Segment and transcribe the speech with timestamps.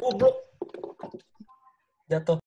[0.00, 0.34] goblok.
[2.08, 2.38] Jatuh.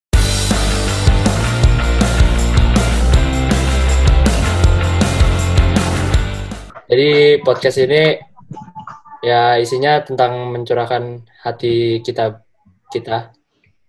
[6.89, 8.19] Jadi podcast ini
[9.23, 12.43] ya isinya tentang mencurahkan hati kita
[12.91, 13.31] kita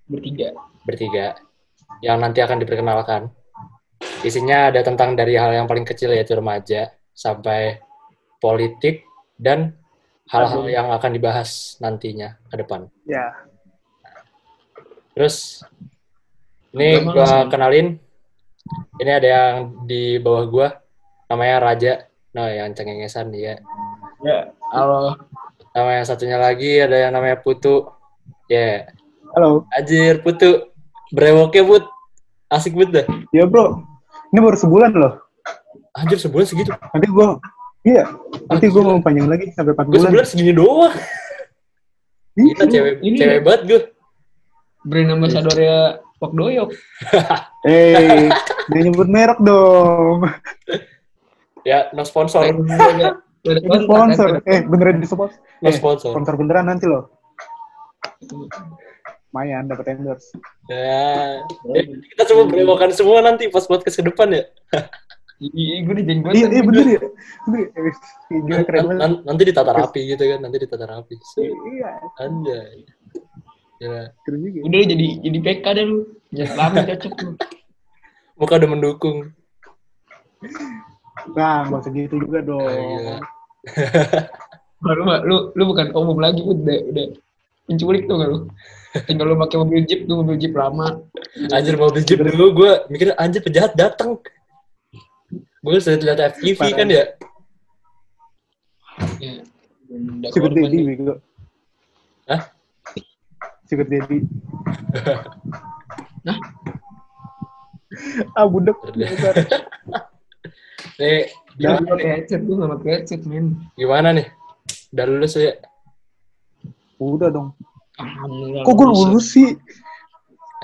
[0.06, 0.48] bertiga.
[0.84, 1.26] bertiga
[2.04, 3.32] yang nanti akan diperkenalkan.
[4.24, 7.80] Isinya ada tentang dari hal yang paling kecil yaitu remaja sampai
[8.40, 9.04] politik
[9.36, 9.76] dan
[10.28, 12.88] hal-hal yang akan dibahas nantinya ke depan.
[13.04, 13.32] Ya,
[15.14, 15.62] Terus
[16.74, 17.46] ini sih.
[17.48, 17.86] kenalin.
[18.98, 19.54] Ini ada yang
[19.84, 20.68] di bawah gua
[21.28, 21.92] namanya Raja.
[22.34, 23.62] Nah, yang cengengesan dia.
[24.24, 25.14] Ya, halo.
[25.70, 27.86] Nama yang satunya lagi ada yang namanya Putu.
[28.50, 28.90] Ya,
[29.34, 29.66] halo.
[29.70, 30.70] anjir Putu.
[31.14, 31.84] Brewoknya Put.
[32.50, 33.06] Asik banget dah.
[33.30, 33.82] Ya bro,
[34.30, 35.14] ini baru sebulan loh.
[35.94, 36.70] Anjir sebulan segitu.
[36.70, 37.38] Nanti gua,
[37.82, 38.06] iya,
[38.46, 40.06] nanti gua mau panjang lagi sampai 4 Gue bulan.
[40.10, 40.94] sebulan segini doang.
[42.34, 43.80] Kita cewek Ini- cewek banget gue.
[44.84, 45.76] Brand ambassadornya
[46.14, 46.70] Pak Doyok.
[47.64, 48.28] Eh,
[48.68, 50.28] dia nyebut merek dong.
[51.64, 52.44] Ya, no sponsor.
[52.44, 54.44] Ini sponsor.
[54.44, 55.40] Eh, beneran di sponsor.
[55.58, 56.12] No Eh, sponsor.
[56.12, 57.08] sponsor beneran nanti loh.
[59.32, 60.36] Lumayan dapat endorse.
[60.68, 61.40] Ya.
[61.72, 64.44] Eh, kita coba brewokan semua nanti pas podcast ke depan ya.
[65.40, 66.36] Iya, gue di jenggotan.
[66.36, 67.00] Iya, iya bener ya.
[67.42, 67.92] Bener ya.
[68.30, 69.00] Gila keren Nan- banget.
[69.02, 71.14] nan- nanti ditata rapi gitu kan, nanti ditata rapi.
[71.40, 71.90] Iya,
[72.20, 72.76] Anjay.
[73.82, 74.14] Ya.
[74.22, 74.58] keren juga.
[74.66, 75.98] Udah lu jadi jadi PK deh lu.
[76.30, 77.30] Jangan lama cocok lu.
[78.34, 79.18] Muka udah mendukung.
[81.34, 82.50] Nah, nggak usah gitu juga Ah, gila.
[82.50, 83.20] dong.
[84.84, 87.06] Baru mah lu lu bukan umum lagi udah udah
[87.64, 88.38] penculik tuh gak lu.
[89.08, 91.00] Tinggal lu pakai mobil jeep tuh mobil jeep lama.
[91.50, 94.20] Anjir beli jeep dulu gue mikir anjir penjahat datang.
[95.64, 97.04] Gue sering lihat FTV kan ya.
[99.18, 99.40] Ya.
[99.88, 100.84] Udah Sugar korban daddy, nih.
[100.92, 101.14] bego.
[102.28, 102.42] Hah?
[103.64, 104.18] Sugar daddy.
[106.24, 106.38] Hah?
[108.36, 108.46] ah.
[108.48, 109.34] Bentar.
[111.00, 113.70] Nih, Gue gak pakai headset, gue pakai headset, men.
[113.78, 114.26] gimana nih?
[114.90, 115.54] Udah lulus ya?
[116.98, 117.54] Udah dong.
[117.94, 118.62] Alhamdulillah.
[118.66, 119.54] Kok gue lulus sih?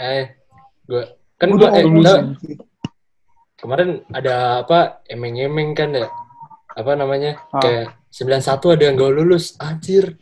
[0.02, 0.34] Eh,
[0.90, 1.02] gue
[1.38, 2.10] kan Gua gue eh, lulus.
[3.54, 6.10] kemarin ada apa emeng-emeng kan ya?
[6.74, 7.38] Apa namanya?
[7.54, 7.62] Ah.
[7.62, 9.54] Kayak 91 ada yang gak lulus.
[9.62, 10.18] Anjir.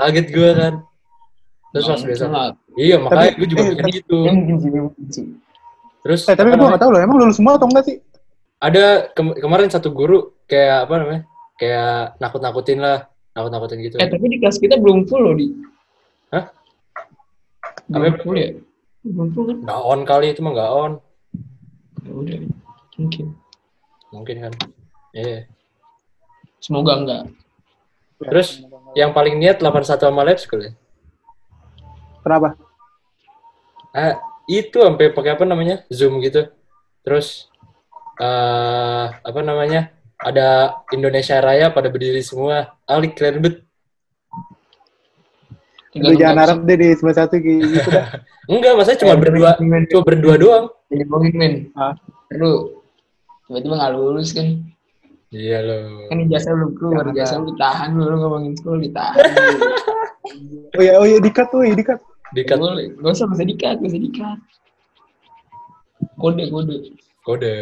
[0.00, 0.74] Kaget gue kan.
[1.72, 2.24] Terus pas Nggak biasa.
[2.28, 2.48] lah.
[2.72, 4.18] Iya, makanya Tapi- gue juga eh, gitu.
[6.02, 6.74] Terus Eh, tapi gue namanya?
[6.74, 7.96] gak tau loh, emang lulus semua atau enggak sih?
[8.58, 11.22] ada ke- kemarin satu guru kayak apa namanya?
[11.56, 12.98] Kayak nakut-nakutin lah,
[13.32, 13.96] nakut-nakutin gitu.
[13.96, 15.50] Eh, tapi di kelas kita belum full loh, Di.
[16.30, 16.44] Hah?
[17.88, 18.50] Belum full ya?
[19.02, 19.56] Belum full kan?
[19.62, 20.92] Nggak on kali itu mah nggak on.
[22.02, 22.36] Ya udah,
[22.96, 23.26] mungkin.
[24.10, 24.52] Mungkin kan.
[25.10, 25.38] Iya.
[26.58, 27.22] Semoga enggak.
[28.20, 28.62] Terus
[28.94, 30.72] yang paling niat 81 sama lab school ya?
[32.22, 32.54] Kenapa?
[33.92, 34.16] Ah,
[34.46, 35.82] itu sampai pakai apa namanya?
[35.90, 36.48] Zoom gitu.
[37.02, 37.50] Terus
[38.22, 39.90] eh apa namanya?
[40.22, 42.78] Ada Indonesia Raya pada berdiri semua.
[42.86, 43.66] Alik keren banget.
[45.92, 48.16] Lu jangan harap deh di semester satu gitu dah.
[48.50, 50.64] Enggak, maksudnya cuma berdua, cuma berdua doang.
[50.88, 51.54] Jadi bohongin, men.
[51.76, 51.92] Ah.
[52.32, 52.80] Lu
[53.44, 54.56] tiba-tiba nggak lulus kan?
[55.32, 56.08] Iya loh.
[56.08, 59.20] Kan ijazah lu keluar, ijazah lu ditahan lu, lu ngomongin sekolah ditahan.
[60.72, 62.00] Oh ya, oh ya, dikat tuh, ya, dikat.
[62.32, 64.38] Dikat Boleh, gak usah, gak usah dikat, gak usah dikat.
[66.16, 66.76] Kode, kode.
[67.22, 67.54] kode.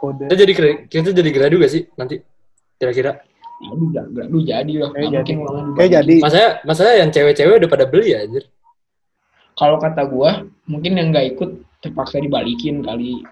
[0.00, 0.24] Kode.
[0.28, 0.52] Kita jadi
[0.88, 2.20] kita jadi gradu gak sih nanti?
[2.80, 3.20] Kira-kira?
[3.64, 4.90] Aduh, gak, gak, lu jadi lah.
[4.92, 5.32] Kayak jadi.
[5.78, 6.16] Kayak jadi.
[6.20, 8.44] Masanya, masanya yang cewek-cewek udah pada beli ya, anjir.
[9.54, 13.22] Kalau kata gua, mungkin yang nggak ikut terpaksa dibalikin kali.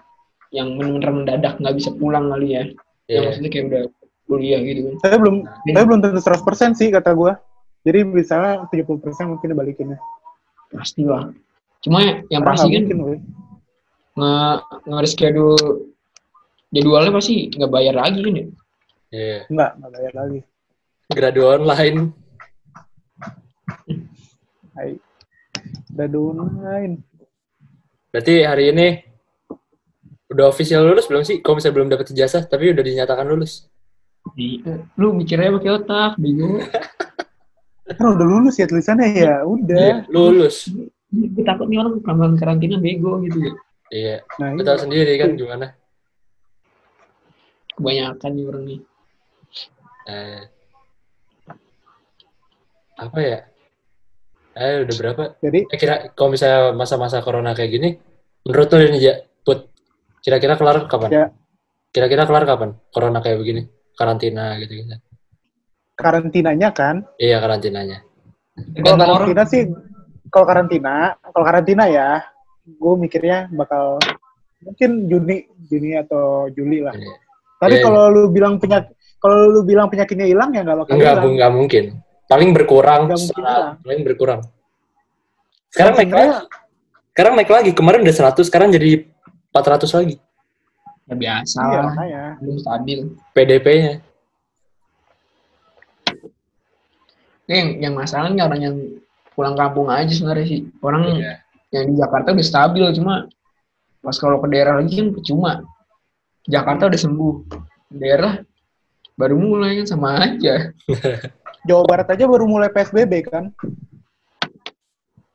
[0.55, 2.63] Yang benar-benar mendadak nggak bisa pulang kali ya.
[2.63, 2.77] Yang
[3.11, 3.19] Iya.
[3.27, 3.83] maksudnya kayak udah
[4.31, 4.95] kuliah gitu kan.
[5.03, 5.35] Saya belum,
[5.67, 5.73] Iya.
[5.75, 7.33] saya belum tentu 100% sih kata gua.
[7.83, 9.99] Jadi misalnya 70% mungkin dibalikinnya.
[10.71, 11.27] Pasti lah.
[11.83, 11.99] Cuma
[12.31, 13.17] yang Karena pasti nggak kan mungkin, woy.
[14.13, 14.33] nge
[14.87, 15.65] nge-reschedule
[16.71, 18.45] jadwalnya pasti nggak bayar lagi kan ya.
[19.13, 19.39] Iya.
[19.51, 20.39] Enggak, enggak bayar lagi.
[21.11, 21.99] Gradu online.
[24.73, 24.97] Hai.
[25.93, 26.93] Udah online.
[28.09, 28.87] Berarti hari ini
[30.33, 31.43] udah official lulus belum sih?
[31.43, 33.69] Kalau misalnya belum dapat ijazah, tapi udah dinyatakan lulus.
[34.33, 34.63] Di,
[34.97, 36.63] lu mikirnya pakai otak, bingung.
[37.83, 39.75] Kan udah lulus ya tulisannya ya, udah.
[39.75, 40.71] Iya, lulus.
[41.11, 43.53] Gue takut nih orang kelamaan karantina bego gitu ya.
[43.93, 44.17] Iya.
[44.39, 44.79] Nah, Lu iya.
[44.79, 45.65] sendiri kan gimana?
[47.75, 48.79] Kebanyakan nih orang nih.
[50.03, 50.41] Eh,
[52.97, 53.39] apa ya?
[54.53, 55.23] Eh, udah berapa?
[55.41, 57.89] Jadi Eh, kira kalau misalnya masa-masa corona kayak gini,
[58.45, 59.69] menurut lu ini ya, Put,
[60.23, 61.09] kira-kira kelar kapan?
[61.11, 61.25] Ya.
[61.91, 62.79] Kira-kira kelar kapan?
[62.93, 64.95] Corona kayak begini, karantina gitu gitu.
[65.93, 68.01] Karantinanya kan, Iya karantinanya.
[68.53, 69.13] Kalau Tergantung orang.
[69.19, 69.61] karantina sih,
[70.27, 72.09] kalau karantina, kalau karantina ya,
[72.63, 73.97] gue mikirnya bakal
[74.59, 76.93] mungkin Juni, Juni atau Juli lah.
[76.93, 77.13] Iya.
[77.59, 81.13] Tapi Iya, kalau lu bilang penyakit, kalau lu bilang penyakitnya hilang ya nggak bakal Enggak,
[81.13, 81.31] hilang.
[81.31, 81.83] Enggak mungkin.
[82.23, 83.65] Paling berkurang, mungkin hilang.
[83.79, 84.41] paling berkurang.
[85.69, 86.31] Sekarang naik lagi.
[87.09, 87.71] Sekarang naik lagi.
[87.71, 89.05] Kemarin udah 100, sekarang jadi
[89.49, 90.15] 400 lagi.
[91.03, 91.83] Ya biasa Iya, lah.
[91.85, 92.23] makanya.
[92.39, 92.99] Belum stabil.
[93.33, 93.93] PDP-nya.
[97.47, 98.75] Ini yang, yang masalahnya orang yang
[99.35, 100.61] pulang kampung aja sebenarnya sih.
[100.79, 101.43] Orang Iya.
[101.73, 103.25] yang di Jakarta udah stabil cuma
[104.03, 105.63] pas kalau ke daerah lagi kan percuma.
[106.45, 107.35] Jakarta udah sembuh.
[107.93, 108.39] Daerah
[109.17, 110.71] baru mulai kan sama aja.
[111.67, 113.49] Jawa Barat aja baru mulai PSBB kan.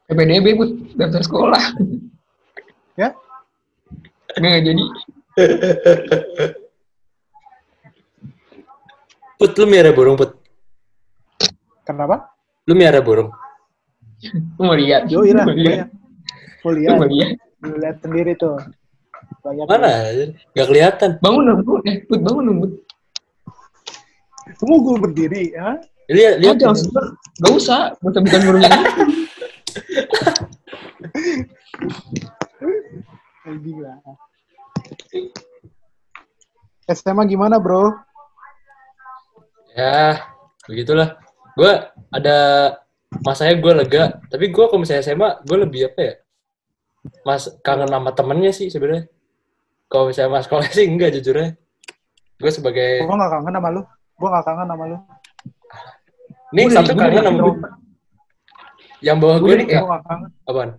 [0.09, 1.63] PPDB buat daftar sekolah.
[2.97, 3.13] Ya?
[4.41, 4.85] Nggak jadi.
[9.39, 10.38] Put, lu miara burung, Put.
[11.89, 12.37] Kenapa?
[12.69, 13.33] Lu miara burung.
[14.61, 15.09] Lu mau lihat?
[15.09, 15.89] Yo, iya mau lihat?
[16.61, 17.41] Lu lihat, mau lihat?
[17.65, 18.61] lu lihat sendiri tuh.
[19.41, 20.13] Banyak Mana?
[20.53, 21.11] Gak kelihatan.
[21.25, 21.81] Bangun dong, Bud.
[21.89, 22.73] Eh, Bud, bangun dong, Bud.
[24.61, 25.81] Semua gue berdiri, ya.
[26.13, 26.61] Lihat, lihat.
[26.61, 27.09] Lihat, jangan.
[27.41, 27.97] Gak usah.
[28.05, 28.69] Bukan bukan burungnya.
[33.49, 33.97] Anjing lah.
[37.01, 37.97] SMA gimana, bro?
[39.73, 40.21] Ya,
[40.69, 41.17] begitulah.
[41.59, 41.73] Gue
[42.09, 42.37] ada
[43.19, 46.15] masanya gue lega, tapi gue kalau misalnya SMA, gue lebih apa ya?
[47.25, 49.11] Mas kangen sama temennya sih sebenarnya.
[49.87, 51.59] Kalau misalnya mas sekolah sih enggak jujurnya.
[52.39, 53.83] Gue sebagai Gue gak kangen sama lu.
[54.15, 54.97] Gue gak kangen sama lu.
[56.49, 57.35] nih Gua satu kangen sama gue.
[57.35, 57.73] introvert.
[58.99, 60.29] Yang bawah gue dari- nih kayak Gue gak kangen.
[60.45, 60.71] apaan?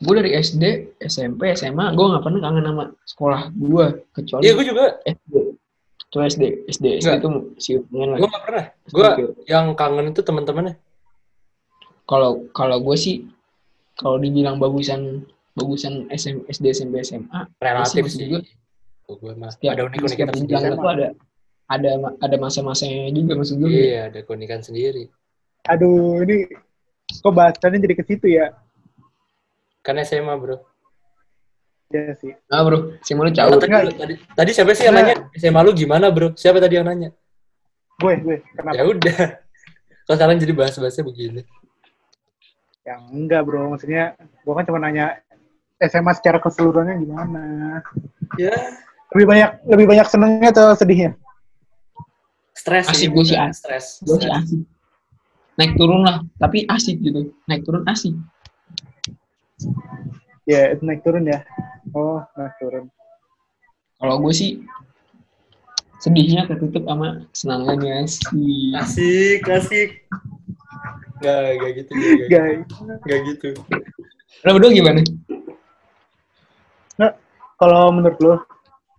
[0.00, 0.64] gue dari SD,
[0.98, 3.86] SMP, SMA, gue gak pernah kangen sama sekolah gue.
[4.10, 4.84] Kecuali Iya gue juga.
[5.02, 5.34] SD.
[6.10, 6.44] Kecuali SD.
[6.66, 7.28] SD, SD itu
[7.62, 8.18] si hubungan lah.
[8.18, 8.64] Gue gak pernah.
[8.90, 9.32] Gue Gitu.
[9.46, 10.74] yang kangen itu teman-temannya.
[12.02, 13.30] Kalau kalau gue sih,
[13.94, 15.22] kalau dibilang bagusan
[15.54, 18.42] bagusan SM, SD, SMP, SMA, Relatif sih.
[19.10, 20.78] gue mah setiap, ada unik-unikan setiap jenjang sendiri.
[20.78, 21.06] itu ada
[21.66, 23.70] ada ada masa-masanya juga maksud gue.
[23.70, 25.06] Iya, ada keunikan sendiri.
[25.66, 26.50] Aduh, ini
[27.22, 28.50] kok bahasannya jadi ke situ ya?
[29.86, 30.58] Kan SMA, bro.
[31.90, 32.32] Iya sih.
[32.46, 33.58] Nah bro, si lu Oh, cabut.
[33.58, 35.02] tadi, tadi, tadi siapa sih yang Nah.
[35.02, 35.14] nanya?
[35.34, 36.30] SMA lu gimana, bro?
[36.38, 37.10] Siapa tadi yang nanya?
[37.98, 38.36] Gue, gue.
[38.54, 38.74] Kenapa?
[38.78, 39.18] Ya udah.
[40.06, 41.42] Kok sekarang jadi bahas-bahasnya begini?
[42.86, 43.74] Yang enggak, bro.
[43.74, 45.18] Maksudnya, gue kan cuma nanya
[45.82, 47.42] SMA secara keseluruhannya gimana.
[48.38, 48.54] Ya,
[49.10, 51.18] Lebih banyak lebih banyak senengnya atau sedihnya?
[52.54, 53.86] stres Asik, ini gua sih stres.
[54.04, 54.36] Gue sih Stres.
[54.46, 54.60] asik.
[55.58, 57.34] Naik turun lah, tapi asik gitu.
[57.50, 58.14] Naik turun asik.
[60.50, 61.46] Ya, itu naik turun ya.
[61.94, 62.90] Oh, naik turun.
[64.02, 64.66] Kalau gue sih
[66.02, 68.74] sedihnya ketutup sama senangannya sih.
[68.74, 70.10] Asik, asik.
[71.22, 71.90] Gak, gak gitu.
[71.94, 72.66] Gak, Guys,
[73.06, 73.48] gak gitu.
[74.42, 75.06] Lo berdua gimana?
[76.98, 77.14] Nggak,
[77.54, 78.34] kalau menurut lo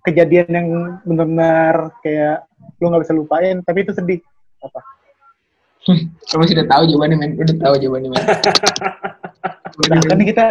[0.07, 0.68] kejadian yang
[1.03, 2.48] benar-benar kayak
[2.80, 4.21] lo nggak bisa lupain, tapi itu sedih.
[4.63, 4.80] Apa?
[6.30, 8.24] Kamu sudah tahu jawabannya men, udah tahu jawabannya men.
[9.89, 10.45] Nah, kan kita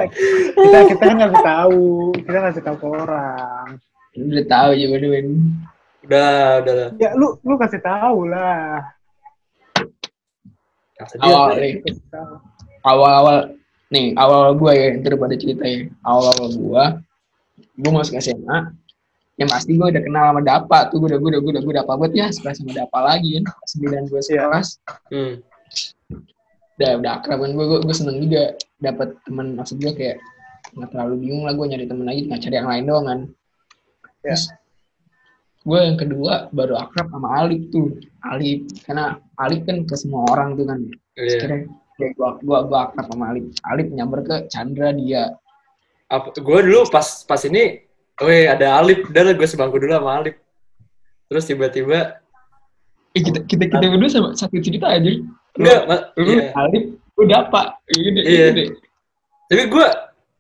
[0.59, 3.69] kita kita kan nggak tahu, kita nggak tahu ke orang.
[4.19, 5.27] udah tahu jawabannya men.
[6.03, 6.89] Udah, udah lah.
[6.99, 8.83] Ya lu lu kasih tahu lah.
[11.23, 12.35] Awal, nih, Kasih tahu.
[12.85, 13.57] awal-awal
[13.91, 16.85] nih awal gue ya ntar pada cerita ya awal-awal gue
[17.81, 18.71] gue masuk SMA
[19.41, 21.75] yang pasti gue udah kenal sama Dapa tuh gue udah gue udah gue udah gue
[21.81, 24.69] Dapa banget ya sekelas sama Dapa lagi kan sembilan gue sekelas
[25.09, 25.35] Hmm.
[26.77, 28.43] udah udah akrab kan gue gue, gue seneng juga
[28.79, 30.17] dapat teman maksud gue kayak
[30.77, 33.21] nggak terlalu bingung lah gue nyari temen lagi nggak cari yang lain doang kan
[34.21, 34.37] Ya.
[34.37, 34.53] terus
[35.61, 40.53] gue yang kedua baru akrab sama Alif tuh Alif karena Alif kan ke semua orang
[40.55, 40.81] tuh kan
[41.17, 41.37] Iya.
[41.37, 41.61] Akhirnya
[41.97, 43.45] kayak gua gua gua akrab sama Alif.
[43.67, 45.37] Alif nyamber ke Chandra dia.
[46.09, 47.85] Apa, gue dulu pas pas ini,
[48.21, 50.37] weh ada Alif, udah lah gue sebangku dulu sama Alif.
[51.27, 52.21] Terus tiba-tiba,
[53.11, 55.03] Eh kita kita kita berdua sama satu cerita aja.
[55.03, 55.27] Lu,
[55.59, 56.55] enggak, ma- lu iya.
[56.55, 56.85] Alif,
[57.17, 57.61] udah apa?
[57.87, 58.47] Gede, Iya.
[58.51, 58.65] gede.
[59.47, 59.87] Tapi gue,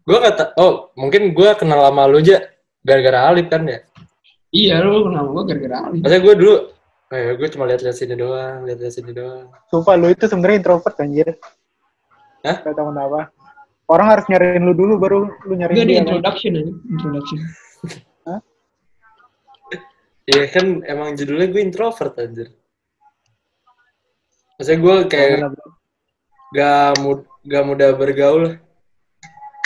[0.05, 2.47] gue kata, oh mungkin gue kenal sama lu aja
[2.81, 3.83] gara-gara Alif kan ya.
[4.51, 6.01] Iya, lu kenal gua gara-gara Alif.
[6.01, 6.55] Maksudnya gue dulu,
[7.11, 9.47] eh gue cuma lihat-lihat sini doang, lihat-lihat sini doang.
[9.67, 11.29] Sumpah lu itu sebenarnya introvert anjir.
[12.47, 12.57] Hah?
[12.63, 13.35] Gak tahu kenapa.
[13.87, 15.99] Orang harus nyariin lu dulu baru lu nyariin Enggak di dia.
[15.99, 16.07] kan?
[16.07, 17.39] introduction aja, introduction.
[20.31, 22.49] Iya kan emang judulnya gue introvert anjir.
[24.57, 25.37] Maksudnya gue kayak
[26.55, 28.61] gak, mud gak mudah bergaul.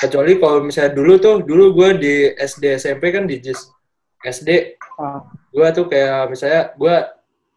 [0.00, 3.60] Kecuali kalau misalnya dulu tuh, dulu gue di SD SMP kan di JIS.
[4.24, 6.94] SD Ah, gue tuh kayak misalnya gue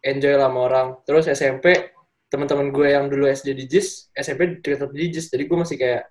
[0.02, 0.88] enjoy lah sama orang.
[1.06, 1.94] Terus SMP
[2.28, 5.30] teman-teman gue yang dulu SD di JIS, SMP tetap di JIS.
[5.30, 6.10] Jadi gue masih kayak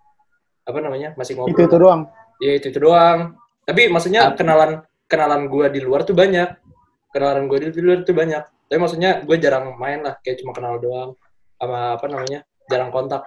[0.63, 1.11] apa namanya?
[1.19, 1.51] Masih ngobrol.
[1.51, 2.01] Itu itu doang.
[2.39, 3.35] Iya itu itu doang.
[3.67, 6.66] Tapi maksudnya kenalan kenalan gue di luar tuh banyak.
[7.13, 8.43] Kenalan gue di luar tuh banyak.
[8.67, 11.15] Tapi maksudnya gue jarang main lah, kayak cuma kenal doang.
[11.57, 12.43] Sama apa namanya?
[12.67, 13.23] Jarang kontak.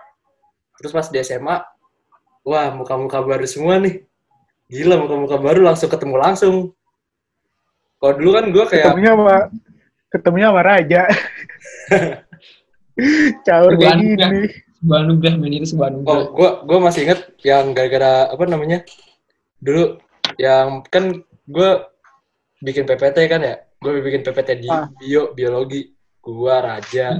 [0.80, 1.56] Terus pas di SMA,
[2.44, 4.04] wah muka-muka baru semua nih.
[4.70, 6.56] Gila muka-muka baru langsung ketemu langsung.
[8.00, 9.36] Kalau dulu kan gue kayak Ketemunya sama
[10.10, 11.02] ketemunya sama Raja.
[13.46, 14.40] Caur kayak gini.
[14.80, 15.92] Sebuah anugerah, men itu sebuah.
[16.08, 18.80] Oh, gua gua masih inget yang gara-gara apa namanya?
[19.60, 20.00] Dulu
[20.40, 21.92] yang kan gua
[22.64, 23.56] bikin PPT kan ya.
[23.80, 24.92] Gua bikin PPT di Ah.
[24.92, 25.88] bio biologi.
[26.20, 27.16] Gua Raja,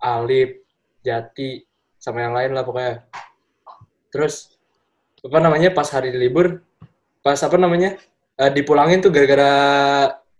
[0.00, 0.64] Alip,
[1.04, 1.60] Jati
[2.00, 3.04] sama yang lain lah pokoknya.
[4.08, 4.56] Terus
[5.20, 6.64] apa namanya pas hari libur
[7.20, 8.00] pas apa namanya?
[8.38, 9.50] eh, dipulangin tuh gara-gara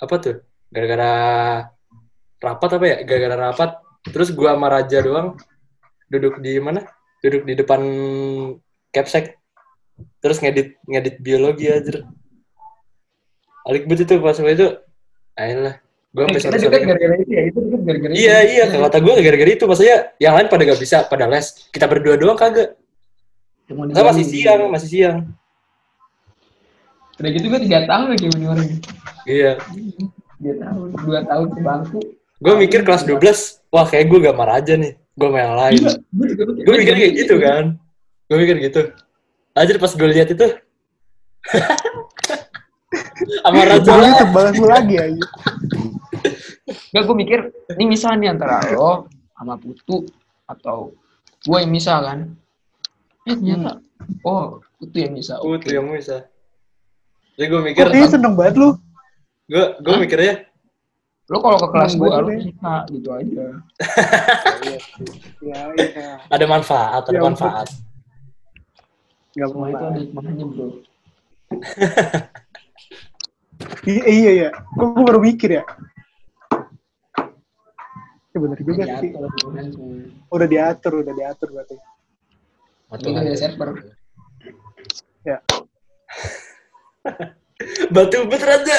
[0.01, 0.41] apa tuh?
[0.73, 1.13] Gara-gara
[2.39, 2.97] rapat apa ya?
[3.05, 3.71] Gara-gara rapat.
[4.09, 5.37] Terus gua sama Raja doang
[6.09, 6.89] duduk di mana?
[7.21, 7.81] Duduk di depan
[8.89, 9.37] capsek.
[10.25, 12.01] Terus ngedit ngedit biologi aja.
[13.69, 14.69] Alik bet itu pas waktu itu.
[15.39, 15.75] Ayolah.
[16.09, 18.19] Gue sampai kita sore dekat gara-gara itu ya, itu gara-gara itu.
[18.27, 21.87] Iya iya kata gue gara-gara itu maksudnya yang lain pada gak bisa pada les kita
[21.87, 22.75] berdua doang kagak.
[23.71, 25.19] Masa masih siang masih siang.
[27.23, 28.69] Udah gitu gue tiga tahun lagi orang.
[29.29, 29.53] Iya.
[30.43, 32.01] Tiga tahun, dua tahun ke bangku.
[32.39, 34.95] Gue mikir kelas 12 wah kayak gue gak marah aja nih.
[35.19, 35.83] Gue yang lain.
[35.83, 36.45] Iya, gue mikir.
[36.67, 37.65] Gue mikir kayak gitu kan.
[38.31, 38.81] Gue mikir gitu.
[39.55, 40.47] Aja pas gue lihat itu.
[43.45, 44.19] sama Raja Jangan lah.
[44.19, 45.25] tebalan lu lagi aja.
[46.89, 47.41] Gak, gue mikir,
[47.77, 50.09] ini misal nih antara lo sama Putu
[50.45, 50.93] atau
[51.41, 52.19] gue yang misal kan.
[53.25, 53.81] Eh ternyata,
[54.25, 55.41] oh Putu yang misal.
[55.43, 55.65] Oke.
[55.65, 56.25] tuh yang bisa.
[57.37, 58.71] Jadi gue mikir, kayaknya seneng banget lu.
[59.47, 60.45] gue gue mikirnya
[61.29, 62.39] Lo kalau ke kelas Hmm, gue, deh.
[62.41, 63.45] bisa gitu aja.
[65.39, 66.19] Ya, iya.
[66.27, 67.69] ada manfaat, ada Ya manfaat.
[69.31, 70.69] Gak Semua itu ada hikmahnya bro.
[73.89, 74.49] Iya, iya, iya.
[74.55, 75.65] Kok gue baru mikir ya?
[78.35, 79.11] Ya bener juga sih.
[79.11, 79.83] Diatur Tuhan tuh.
[80.31, 81.77] Udah diatur, udah diatur berarti.
[82.89, 83.69] Kan ada server.
[85.27, 85.43] Ya.
[87.95, 88.79] Batu bet Raja.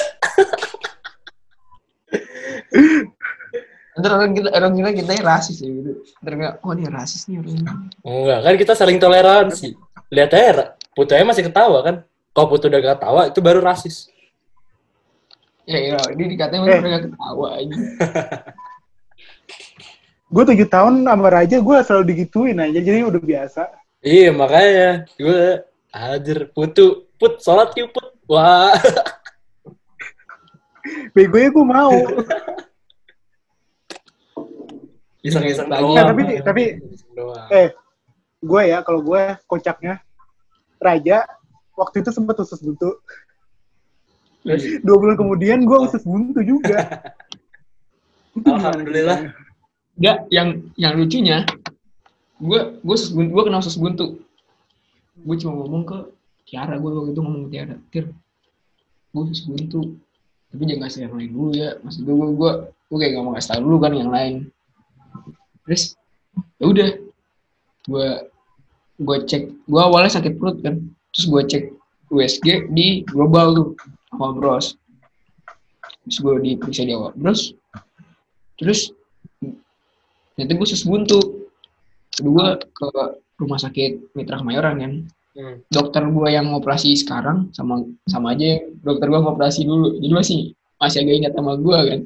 [3.99, 5.91] Ntar orang kita orang kira kita rasis ya gitu.
[6.23, 7.67] Ntar nggak, oh dia rasis nih orang ini.
[8.07, 9.75] Enggak, kan kita saling toleransi.
[10.09, 10.79] Lihat aja.
[10.95, 11.95] Putu aja masih ketawa kan.
[12.31, 14.07] Kalau Putu udah gak ketawa, itu baru rasis.
[15.69, 16.81] Ya iya, ini dikatain Eh.
[16.81, 17.77] mereka ketawa aja.
[20.33, 22.77] Gue tujuh tahun sama Raja, gue selalu digituin aja.
[22.77, 23.65] Jadi udah biasa.
[24.05, 25.09] Iya, makanya.
[25.17, 26.53] Gue, hajar.
[26.53, 28.13] Putu, Put, sholat yuk, Put.
[28.29, 28.77] Wah.
[31.17, 31.93] Begonya gue mau.
[35.25, 35.97] Iseng-iseng doang.
[35.97, 36.63] Nah, tapi tapi
[37.51, 37.75] eh
[38.39, 39.99] gue ya kalau gue kocaknya
[40.79, 41.27] Raja
[41.75, 43.03] waktu itu sempat usus buntu.
[44.81, 46.89] Dua bulan kemudian gue usus buntu juga.
[48.57, 49.33] Alhamdulillah.
[49.99, 50.47] Enggak, yang
[50.79, 51.43] yang lucunya,
[52.39, 54.23] gue gue gue kenal sus buntu.
[55.19, 55.97] Gue cuma ngomong ke
[56.47, 58.05] Tiara, gue waktu itu ngomong ke Tiara, Tir,
[59.11, 59.99] gue sus buntu.
[60.49, 61.77] Tapi jangan kasih yang lain dulu ya.
[61.83, 62.51] Maksud gue, gue, gue,
[62.89, 64.33] gue kayak gak mau kasih tau dulu kan yang lain.
[65.67, 65.93] Terus,
[66.57, 66.89] ya udah,
[67.85, 68.07] gue
[68.99, 70.79] gue cek, gue awalnya sakit perut kan.
[71.13, 71.63] Terus gue cek
[72.09, 73.67] USG di global tuh
[74.09, 74.75] sama Bros.
[76.05, 77.53] Terus gue diperiksa di awal Bros.
[78.57, 78.91] Terus
[80.35, 81.19] ternyata gue sus buntu
[82.11, 82.87] kedua ke
[83.37, 84.93] rumah sakit Mitra Kemayoran kan
[85.29, 85.61] Hmm.
[85.71, 90.39] dokter gue yang operasi sekarang sama sama aja dokter gue ngoperasi dulu jadi masih
[90.81, 91.99] masih agak ingat sama gue kan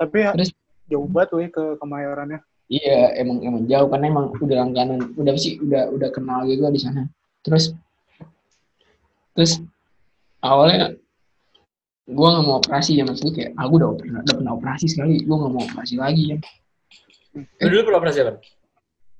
[0.00, 0.50] Tapi ya, Terus?
[0.86, 2.40] jauh banget weh ke kemayorannya.
[2.70, 6.78] iya emang emang jauh karena emang udah langganan udah sih udah udah kenal gitu di
[6.80, 7.10] sana
[7.42, 7.74] terus
[9.36, 9.60] terus
[10.40, 10.96] awalnya
[12.06, 15.36] gue nggak mau operasi ya maksudnya kayak aku udah pernah udah pernah operasi sekali gue
[15.36, 16.38] nggak mau operasi lagi ya.
[17.34, 18.40] Lu dulu pernah operasi apa?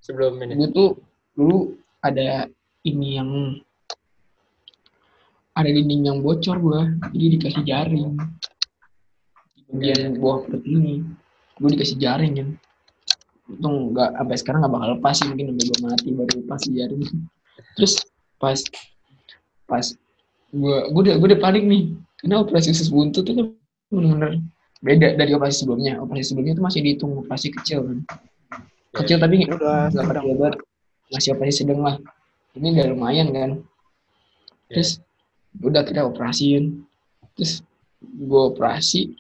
[0.01, 0.55] Sebelum ini.
[0.55, 0.91] gue tuh
[1.35, 2.47] dulu ada
[2.87, 3.31] ini yang
[5.59, 6.81] ada dinding yang bocor gue
[7.11, 8.15] jadi dikasih jaring.
[9.59, 11.03] Di bagian bawah perut ini
[11.59, 12.49] gue dikasih jaring kan.
[13.51, 17.03] Untung nggak sampai sekarang nggak bakal lepas sih mungkin sampai gue mati baru lepas jaring.
[17.75, 17.93] Terus
[18.39, 18.63] pas
[19.67, 19.87] pas
[20.55, 21.83] gue gue udah gue udah panik nih.
[22.23, 23.47] Karena operasi usus buntu tuh kan
[23.93, 24.43] bener-bener
[24.81, 25.99] beda dari operasi sebelumnya.
[26.01, 27.99] Operasi sebelumnya tuh masih dihitung operasi kecil kan.
[28.97, 30.55] Kecil tapi Ya udah nggak kecil banget.
[31.13, 31.97] Masih operasi sedang lah.
[32.57, 33.51] Ini udah lumayan kan.
[34.73, 34.99] Terus
[35.61, 36.83] udah kita operasiin.
[37.37, 37.63] Terus
[38.01, 39.15] gue operasi.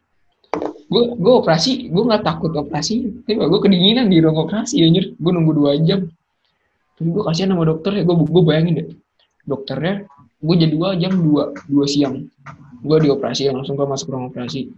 [0.86, 3.22] Gue gue operasi gue nggak takut operasi.
[3.26, 5.12] Tapi gue kedinginan di ruang operasi anjir.
[5.20, 6.08] Gue nunggu dua jam.
[6.96, 8.88] Tapi gue kasihan sama dokter ya gue gue bayangin deh.
[9.44, 10.08] Dokternya
[10.46, 12.30] gue jadwal jam dua dua siang.
[12.86, 14.70] Gue dioperasi langsung gue masuk ruang operasi.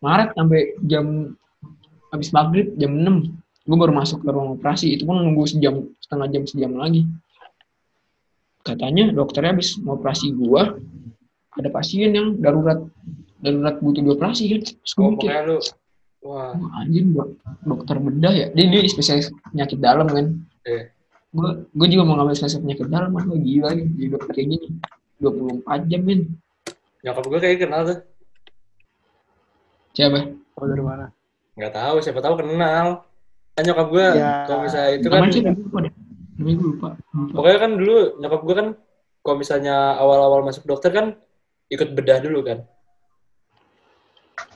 [0.00, 1.36] Maret sampai jam
[2.10, 4.96] habis maghrib jam 6 gue baru masuk ke ruang operasi.
[4.96, 7.04] Itu pun nunggu sejam setengah jam sejam lagi.
[8.64, 10.62] Katanya dokternya habis operasi gue
[11.56, 12.82] ada pasien yang darurat
[13.42, 14.60] darurat butuh dioperasi kan?
[14.64, 15.58] Terus gue Oh, mikir pokoknya lu.
[16.26, 18.46] Wah, Wah, anjing dok, dokter bedah ya?
[18.50, 20.26] Dia dia spesialis penyakit dalam kan?
[20.66, 20.90] Eh.
[21.36, 24.48] Gue gue juga mau ngambil spesialis penyakit dalam kan gue gila kan jadi dokter kayak
[24.48, 24.66] gini
[25.20, 26.20] 24 jam men
[27.04, 27.98] Nyokap gue kayak kenal tuh.
[29.92, 30.26] siapa
[30.58, 31.06] Tahu dari mana?
[31.54, 33.06] Nggak tahu, siapa tahu kenal.
[33.54, 34.44] Kan nyokap gue, Ya.
[34.44, 35.92] kalau misalnya itu kan, namanya siapa gue lupa deh
[36.36, 37.32] namanya gue lupa, lupa.
[37.32, 38.68] pokoknya kan dulu nyokap gue kan,
[39.24, 41.06] kalau misalnya awal-awal masuk dokter kan,
[41.72, 42.58] ikut bedah dulu kan.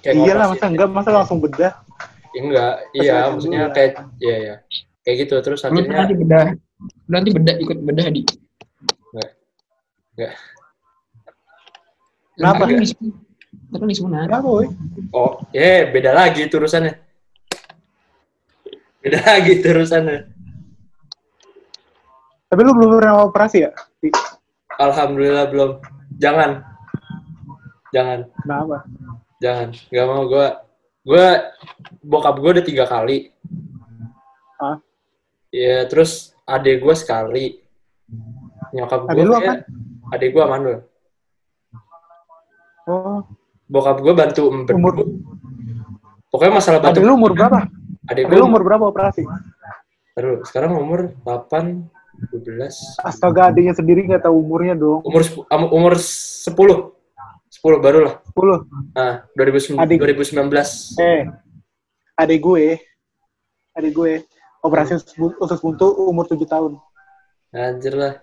[0.05, 1.73] Kayak Iya lah, masa enggak, masa langsung bedah.
[2.31, 3.69] Ya, enggak, iya, maksudnya ya.
[3.73, 4.55] kayak, iya, iya.
[5.01, 6.47] Kayak gitu, terus lu nanti akhirnya, bedah
[7.09, 8.23] lu nanti bedah ikut bedah di
[10.21, 10.35] Nggak.
[12.37, 12.63] Kenapa?
[13.73, 14.27] Kan di Sunat.
[14.29, 14.67] Kenapa, woy?
[15.17, 16.93] oh, eh, beda lagi itu urusannya.
[19.01, 20.29] Beda lagi itu urusannya.
[22.51, 23.71] Tapi lu belum pernah operasi ya?
[24.77, 25.71] Alhamdulillah belum.
[26.19, 26.67] Jangan.
[27.95, 28.29] Jangan.
[28.43, 28.77] Kenapa?
[29.41, 29.69] Jangan.
[29.89, 30.49] Gak mau gue.
[31.01, 31.27] Gue,
[32.05, 33.33] bokap gue udah tiga kali.
[34.61, 34.77] Hah?
[35.51, 37.59] Iya, terus adik gue sekali.
[38.71, 39.67] Nyokap gue kayak-
[40.11, 40.79] Adik gue Manul.
[42.91, 43.23] Oh,
[43.71, 45.07] Bokap gue bantu em umur.
[46.31, 46.99] Pokoknya masalah bantu.
[46.99, 47.67] adik lu umur berapa?
[48.11, 49.23] Adik Adik gue umur berapa operasi?
[50.15, 51.87] Terus sekarang umur 8,
[52.35, 52.99] 12.
[52.99, 55.07] Astaga, adiknya sendiri nggak tahu umurnya dong.
[55.07, 55.23] Umur
[55.71, 56.95] umur 10.
[57.51, 58.15] 10 baru lah.
[58.35, 58.67] 10.
[58.95, 59.99] Nah, 2009, Adik.
[60.03, 60.99] 2019.
[60.99, 61.23] Eh,
[62.19, 62.79] adik gue,
[63.75, 64.13] adik gue,
[64.61, 66.73] operasi usus bu- usus buntu umur 7 tahun.
[67.51, 68.15] Anjir lah.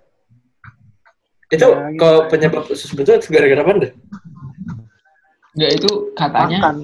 [1.47, 1.97] Itu Ya, gitu.
[1.97, 3.93] kalau penyebab usus buntu itu gara-gara apa deh?
[5.53, 6.75] Enggak itu katanya Makan.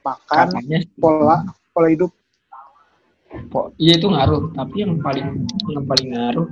[0.00, 1.36] Makan, katanya pola,
[1.70, 2.12] pola hidup.
[3.30, 6.48] kok iya itu ngaruh, tapi yang paling yang paling ngaruh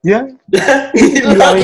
[0.00, 0.24] Ya,
[0.96, 1.60] Hilang.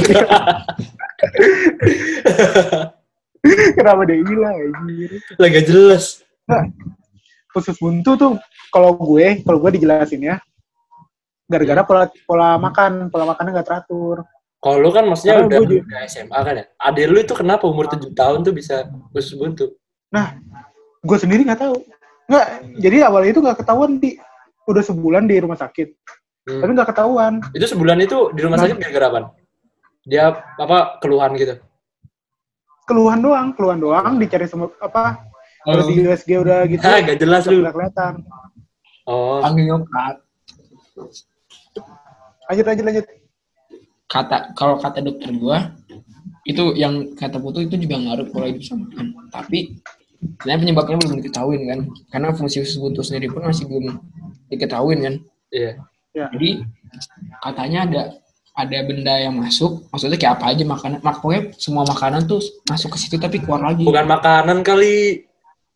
[3.73, 5.11] kenapa dia hilang anjir?
[5.41, 6.26] Lah gak jelas.
[7.57, 8.31] Usus buntu tuh
[8.69, 10.37] kalau gue, kalau gue dijelasin ya,
[11.49, 14.27] gara-gara pola pola makan, pola makannya nggak teratur.
[14.61, 16.65] Kalau lu kan maksudnya Karena udah, gue udah SMA kan ya?
[16.85, 19.73] Adek lu itu kenapa umur 7 tahun tuh bisa usus buntu?
[21.07, 21.77] Gue sendiri nggak tahu.
[22.27, 22.47] Nggak,
[22.83, 24.19] jadi awalnya itu nggak ketahuan di
[24.67, 25.89] udah sebulan di rumah sakit,
[26.47, 26.59] Hmm.
[26.63, 27.39] tapi nggak ketahuan.
[27.55, 28.67] Itu sebulan itu di rumah Nah.
[28.67, 29.21] sakit gara-gara apa?
[30.03, 31.55] Dia apa keluhan gitu?
[32.87, 35.26] Keluhan doang, keluhan doang, dicari semua apa?
[35.67, 36.87] Kalau di USG udah gitu.
[36.87, 37.67] Ah, gak jelas lu.
[37.67, 38.23] kelihatan.
[39.07, 40.19] Oh, panggil nyokap
[42.47, 43.07] Lanjut, lanjut, lanjut.
[44.07, 45.75] kata kalau kata dokter gua
[46.47, 49.83] itu yang kata putu itu juga ngaruh pola hidup sama makan tapi
[50.23, 51.81] sebenarnya penyebabnya belum diketahui kan
[52.15, 53.99] karena fungsi usus buntu sendiri pun masih belum
[54.47, 55.15] diketahui kan
[55.51, 55.75] iya.
[56.15, 56.63] jadi
[57.43, 58.03] katanya ada
[58.57, 62.39] ada benda yang masuk maksudnya kayak apa aja makanan mak pokoknya semua makanan tuh
[62.71, 65.27] masuk ke situ tapi keluar lagi Bukan makanan kali.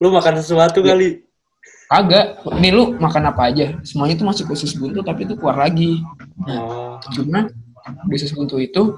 [0.00, 0.90] Lu makan sesuatu Iya.
[0.90, 1.08] kali.
[1.86, 5.58] kagak ini lu makan apa aja semuanya tuh masuk ke usus buntu tapi itu keluar
[5.60, 5.98] lagi
[6.46, 7.50] Oh, cuma
[8.06, 8.94] di usus buntu itu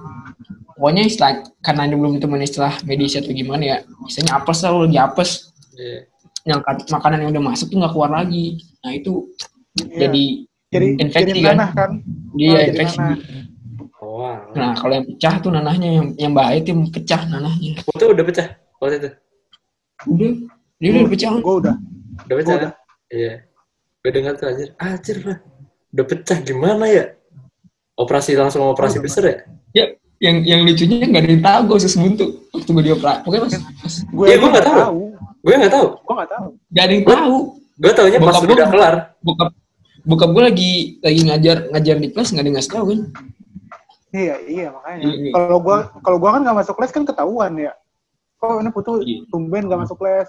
[0.71, 4.85] pokoknya istilah karena ini belum ditemukan istilah medis atau gimana ya misalnya apes lah lu
[4.85, 5.31] lagi apes
[5.73, 6.05] iya.
[6.45, 9.13] yang kat- makanan yang udah masuk tuh nggak keluar lagi nah itu
[9.73, 9.97] Iya.
[9.99, 10.25] jadi
[10.69, 11.55] jadi infeksi jadi kan?
[11.57, 11.91] nanah kan.
[12.35, 12.99] dia Oh, infeksi.
[13.01, 14.37] Oh, wow.
[14.53, 18.21] nah kalau yang pecah tuh nanahnya yang yang bahaya tuh yang pecah nanahnya Itu udah
[18.23, 19.11] pecah waktu itu.
[20.05, 20.31] udah
[20.83, 21.75] dia udah pecah Gue udah.
[22.21, 22.53] Udah pecah.
[22.53, 22.61] Udah.
[22.61, 22.71] kan?
[23.09, 23.33] Iya.
[23.97, 24.69] Gue dengar tuh anjir.
[24.77, 25.39] Anjir lah.
[25.89, 27.05] Udah pecah gimana ya?
[27.95, 29.37] Operasi langsung operasi besar ya?
[29.73, 29.85] ya
[30.19, 33.53] yang yang lucunya nggak ada yang tahu gue usus buntu waktu gue dioperasi pokoknya pas,
[33.77, 34.79] pas Gue Iya, aja gua nggak tahu.
[34.79, 35.01] tahu.
[35.43, 35.87] Gue nggak tahu.
[35.99, 36.47] Gue nggak tahu.
[36.69, 37.37] nggak ada yang tahu
[37.75, 38.95] Gue taunya pas Bokap udah gua- kelar.
[39.21, 39.49] bokap
[40.03, 43.01] bokap gue lagi lagi ngajar ngajar di kelas nggak ada yang ngasih tahu kan
[44.13, 45.03] Iya, iya makanya.
[45.03, 45.33] Iya, iya.
[45.33, 47.73] Kalau gua kalau gua kan nggak masuk les kan ketahuan ya.
[48.39, 49.25] Oh ini putu Iya.
[49.27, 50.29] tumben nggak masuk les.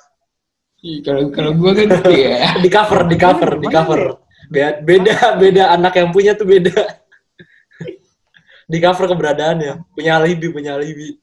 [0.84, 4.02] Kalau kalau gue kan ya Di cover, di cover, di cover.
[4.52, 6.76] Be- Beda, beda anak yang punya tuh beda.
[8.72, 9.88] di cover keberadaannya.
[9.91, 11.15] Punya alibi, punya alibi.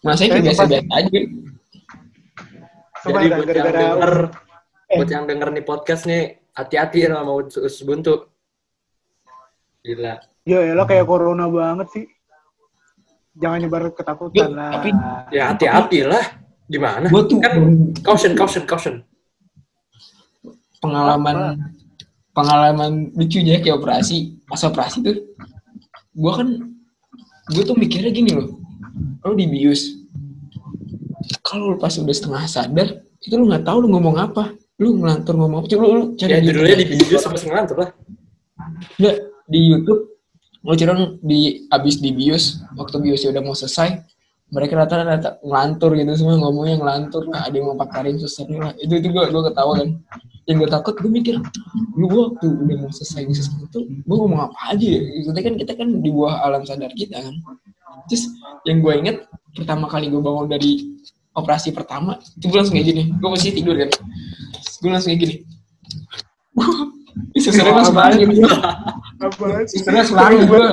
[0.00, 1.04] masa itu Saya biasa aja kan
[3.04, 4.12] Jadi buat yang denger,
[4.84, 4.96] Eh.
[4.96, 8.28] buat yang denger nih podcast nih, hati-hati ya sama usus buntu.
[9.80, 10.16] Gila.
[10.44, 12.04] ya lo kayak corona banget sih.
[13.34, 14.70] jangan nyebar ketakutan Ya, lah.
[14.72, 14.96] tapi-
[15.32, 16.24] Ya hati-hati lah.
[16.68, 17.06] Gimana?
[17.12, 17.54] gue tuh Kan
[18.00, 18.94] caution, caution, caution.
[20.80, 21.56] pengalaman
[22.36, 24.36] pengalaman lucunya kayak operasi.
[24.44, 25.16] Pas operasi tuh
[26.14, 26.48] gue kan
[27.52, 28.60] gue tuh mikirnya gini loh.
[29.24, 30.04] Lo dibius
[31.44, 32.88] kalau lu pas udah setengah sadar
[33.24, 34.52] itu lu nggak tahu lu ngomong apa.
[34.76, 35.66] Lu ngelantur ngomong apa.
[35.72, 37.90] Coba lu, lu cari Ya di judulnya di video sama ngantuk lah.
[39.00, 39.16] Nggak,
[39.48, 40.02] di YouTube
[40.64, 44.00] lu cari di abis di bius waktu biusnya udah mau selesai
[44.52, 47.24] mereka rata-rata ngelantur gitu semua ngomongnya ngelantur.
[47.32, 49.90] Lah ada yang mau pakarin susternya lah itu itu gue gue ketawa kan.
[50.44, 51.34] Yang gue takut gue mikir
[51.96, 55.00] lu gua waktu udah mau selesai suster itu gue ngomong apa aja ya?
[55.32, 57.34] Kita kan kita kan di bawah alam sadar kita kan.
[58.10, 58.28] Terus
[58.68, 59.16] yang gue inget
[59.56, 61.00] pertama kali gue bangun dari
[61.34, 63.02] operasi pertama itu gue langsung kayak gini.
[63.16, 63.90] Gue masih tidur kan.
[64.84, 65.36] Gue langsung kayak gini.
[67.34, 69.66] Susternya langsung Apa?
[69.66, 70.02] Susternya
[70.46, 70.64] gue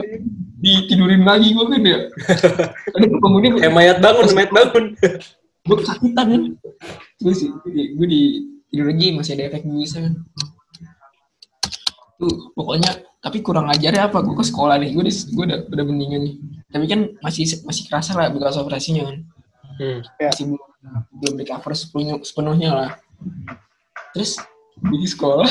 [0.61, 1.99] ditidurin lagi gue kan ya.
[2.95, 4.85] Ada kemudian Kayak mayat bangun, mayat bangun.
[5.61, 6.41] gue kesakitan kan.
[7.17, 8.21] Gue sih, gue di
[8.69, 10.13] tidur lagi masih ada efek bisa kan.
[12.15, 15.59] Tuh pokoknya tapi kurang ajar ya apa gue ke sekolah nih gue udah gue udah,
[15.69, 16.35] udah mendingan nih
[16.73, 19.17] tapi kan masih masih kerasa lah bekas operasinya kan
[19.71, 20.01] Hmm.
[20.19, 20.61] masih belum
[21.21, 22.89] belum recover sepenuhnya, sepenuhnya lah
[24.13, 24.37] terus
[24.77, 25.47] di sekolah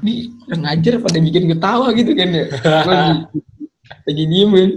[0.00, 2.44] di kurang ajar pada bikin ketawa gitu kan ya
[4.00, 4.70] lagi, lagi diem kan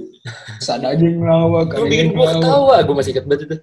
[0.54, 2.34] Terus ada aja yang ngelawak Lu ada bikin ngelawak.
[2.38, 3.56] ketawa, gua masih ingat banget itu.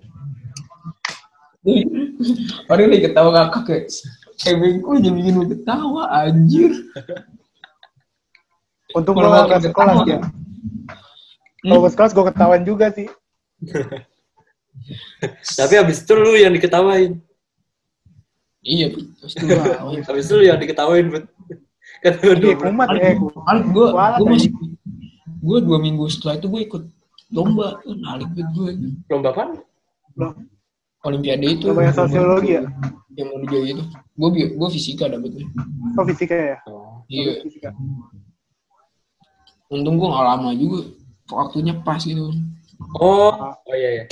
[2.66, 3.85] Orang lagi ketawa ngakak kayak
[4.42, 6.70] Emang gue jadi bikin lu ketawa anjir
[8.90, 10.18] Untung Kalau gue makin gak sekolah ya.
[11.61, 13.07] Kalau gue sekolah gue ketahuan juga sih.
[15.55, 17.20] Tapi abis itu lu yang diketawain.
[18.61, 19.94] Iya terus tuh ketawa.
[20.01, 21.25] Abis itu lu yang diketawain, Bud.
[22.03, 23.14] Kan lu Iya, dua- kumat ya.
[23.46, 24.18] Alik gue gue aja.
[24.25, 24.51] masih
[25.40, 26.83] gue dua minggu setelah itu gue ikut
[27.31, 28.68] lomba alik banget gue
[29.09, 29.44] lomba apa?
[31.00, 32.62] Olimpiade itu Lomba yang sosiologi ya?
[33.14, 35.44] yang mau dijauh itu gue gue fisika dapetnya
[35.96, 36.57] Oh fisika ya?
[36.64, 37.00] Oh.
[37.07, 37.72] iya Fisika.
[39.68, 40.81] untung gue gak lama juga
[41.29, 42.31] waktunya pas gitu
[42.96, 44.05] Oh, oh iya iya.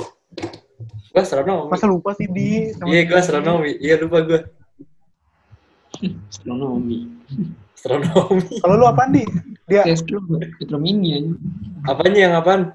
[1.08, 1.72] Gua astronomi.
[1.72, 2.68] Masa lupa sih di?
[2.70, 3.70] sama- Iya, gua astronomi.
[3.80, 4.40] Iya, lupa gua.
[6.30, 7.08] astronomi
[7.78, 8.58] Astronomi.
[8.58, 9.22] Kalau lu apaan di?
[9.70, 9.86] Dia,
[10.58, 11.30] Petro mini aja
[11.86, 12.74] Apanya yang apaan?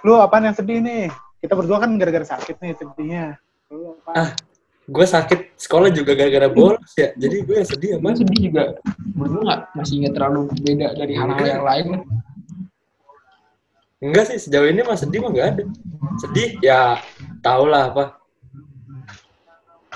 [0.00, 1.08] lu apaan yang sedih nih?
[1.40, 3.24] Kita berdua kan gara-gara sakit nih sedihnya.
[3.68, 4.16] Lu apaan?
[4.16, 4.30] Ah,
[4.84, 7.16] Gue sakit sekolah juga gara-gara bolos ya.
[7.16, 8.08] Jadi gue yang sedih apa?
[8.14, 8.62] sedih juga
[9.16, 11.86] berdua nggak masih nggak terlalu beda dari hal-hal yang lain
[14.04, 15.62] Enggak sih, sejauh ini mah sedih mah nggak ada.
[16.20, 17.00] Sedih ya
[17.40, 18.04] tau lah apa.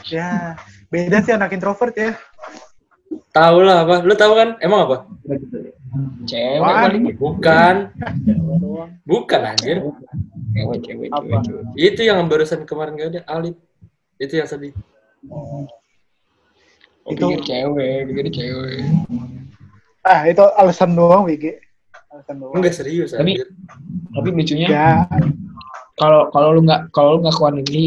[0.08, 0.56] Ya,
[0.88, 2.16] beda sih anak introvert ya.
[3.28, 3.94] Tahu lah apa.
[4.02, 4.48] Lu tahu kan?
[4.58, 4.96] Emang apa?
[6.24, 7.74] cewek kali Bukan.
[8.22, 8.90] Cewek doang.
[9.02, 9.76] Bukan anjir.
[10.52, 11.40] cewek cewek Apa?
[11.40, 13.20] cewek cewek Itu yang barusan kemarin gak ada.
[13.26, 13.56] Alif.
[14.16, 14.72] Itu yang sedih.
[15.28, 15.64] Oh,
[17.08, 18.84] Itu- pikir cewek pikir cewek
[20.00, 21.56] Ah, itu alasan doang, WG.
[22.08, 22.52] Alasan doang.
[22.54, 23.48] Enggak serius Tapi- anjir.
[24.08, 24.90] tapi lucunya Ya,
[25.94, 27.84] kalau kalau lu nggak kalau lu nggak ke luar negeri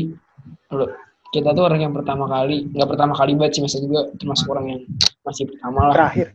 [0.70, 0.86] lu
[1.32, 4.66] kita tuh orang yang pertama kali nggak pertama kali banget sih maksud gue termasuk orang
[4.68, 4.82] yang
[5.22, 6.28] masih pertama lah terakhir.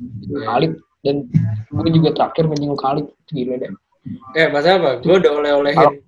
[0.49, 1.17] Alif dan
[1.69, 3.73] gue juga terakhir menjenguk Alif gila deh
[4.33, 5.03] Eh, masa apa?
[5.03, 5.99] Gue udah oleh-olehin.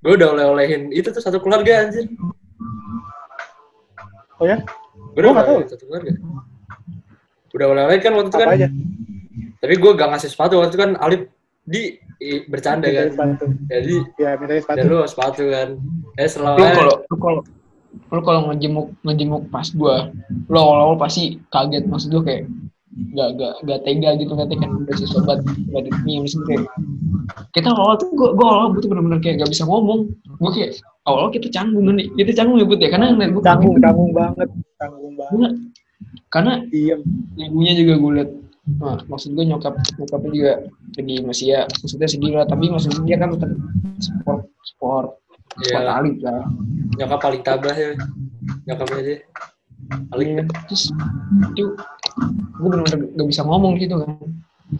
[0.00, 0.88] Gue udah oleh-olehin.
[0.88, 2.08] Itu tuh satu keluarga anjir.
[4.40, 4.64] Oh ya?
[5.12, 5.60] Gue udah tahu.
[5.68, 6.10] satu keluarga.
[7.52, 8.48] Udah oleh-olehin kan waktu itu kan.
[8.50, 8.68] Aja?
[9.60, 11.20] Tapi gue gak ngasih sepatu waktu itu kan Alif
[11.62, 11.82] di
[12.18, 13.12] i- bercanda kan.
[13.12, 13.44] Sepatu.
[13.68, 14.76] Jadi Ya, minta sepatu.
[14.76, 15.68] dan lu sepatu kan.
[16.16, 17.40] Eh lu selalu kalau lu kalau
[18.14, 19.96] lu kalau ngejenguk ngejenguk pas gue
[20.48, 22.42] lu awal-awal pasti kaget maksud gue kayak
[23.18, 26.62] gak gak gak tega gitu nanti kan udah si sobat gak ada misalnya kayak
[27.50, 30.70] kita awal tuh gue gue awal tuh bener-bener kayak gak bisa ngomong gue kayak
[31.10, 34.48] awal kita canggung nih kita canggung ya but ya karena ngeliat gue Tanggung, tanggung banget.
[34.78, 35.30] Tanggung banget.
[35.34, 35.54] Karena-
[36.30, 37.00] karena Diem.
[37.38, 38.30] ibunya juga gue liat
[38.80, 40.52] nah, maksud gue nyokap nyokapnya juga
[40.94, 43.50] lagi masih ya maksudnya sedih lah tapi maksudnya dia kan tetap
[44.00, 45.08] sport sport
[45.62, 45.78] Iya.
[46.02, 46.42] Alif lah
[46.94, 47.92] nyokap paling tabah ya.
[48.66, 49.14] Nyokapnya aja.
[50.14, 50.26] Alif.
[50.26, 50.82] Iya, terus
[51.54, 51.64] itu
[52.54, 54.16] gue bener-bener gak bisa ngomong gitu kan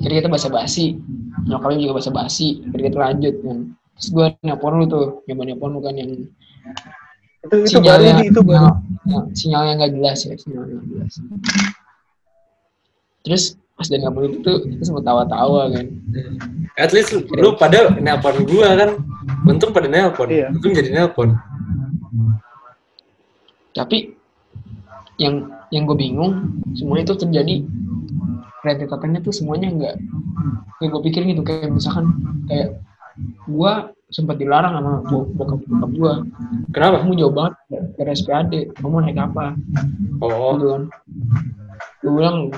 [0.01, 0.97] jadi kita basa basi
[1.45, 3.59] nyokapnya juga basa basi jadi kita lanjut kan
[3.99, 6.11] terus gue nelpon lu tuh nyoba nelpon lu kan yang
[7.45, 8.69] Itu, itu baru sinyalnya di, itu baru.
[9.05, 11.13] nah, sinyalnya nggak jelas ya sinyalnya nggak jelas
[13.25, 15.87] terus pas dia nelpon itu tuh kita sempat tawa-tawa kan
[16.75, 18.91] At least lu, lu pada nelpon gua kan.
[19.45, 20.27] Untung pada nelpon.
[20.27, 20.51] Iya.
[20.51, 21.39] Untung jadi nelpon.
[23.73, 24.15] tapi
[25.17, 27.57] yang yang gue bingung semuanya itu terjadi
[28.63, 29.95] rentetatannya tuh semuanya enggak
[30.79, 32.07] kayak gue pikir gitu kayak misalkan
[32.47, 32.79] kayak
[33.45, 33.73] gue
[34.09, 36.13] sempat dilarang sama bo- bokap bokap gue
[36.71, 37.03] Kenapa?
[37.03, 39.59] kamu jauh banget ke RSPAD kamu mau naik apa
[40.23, 40.83] Oh, gitu kan
[42.05, 42.53] gue bilang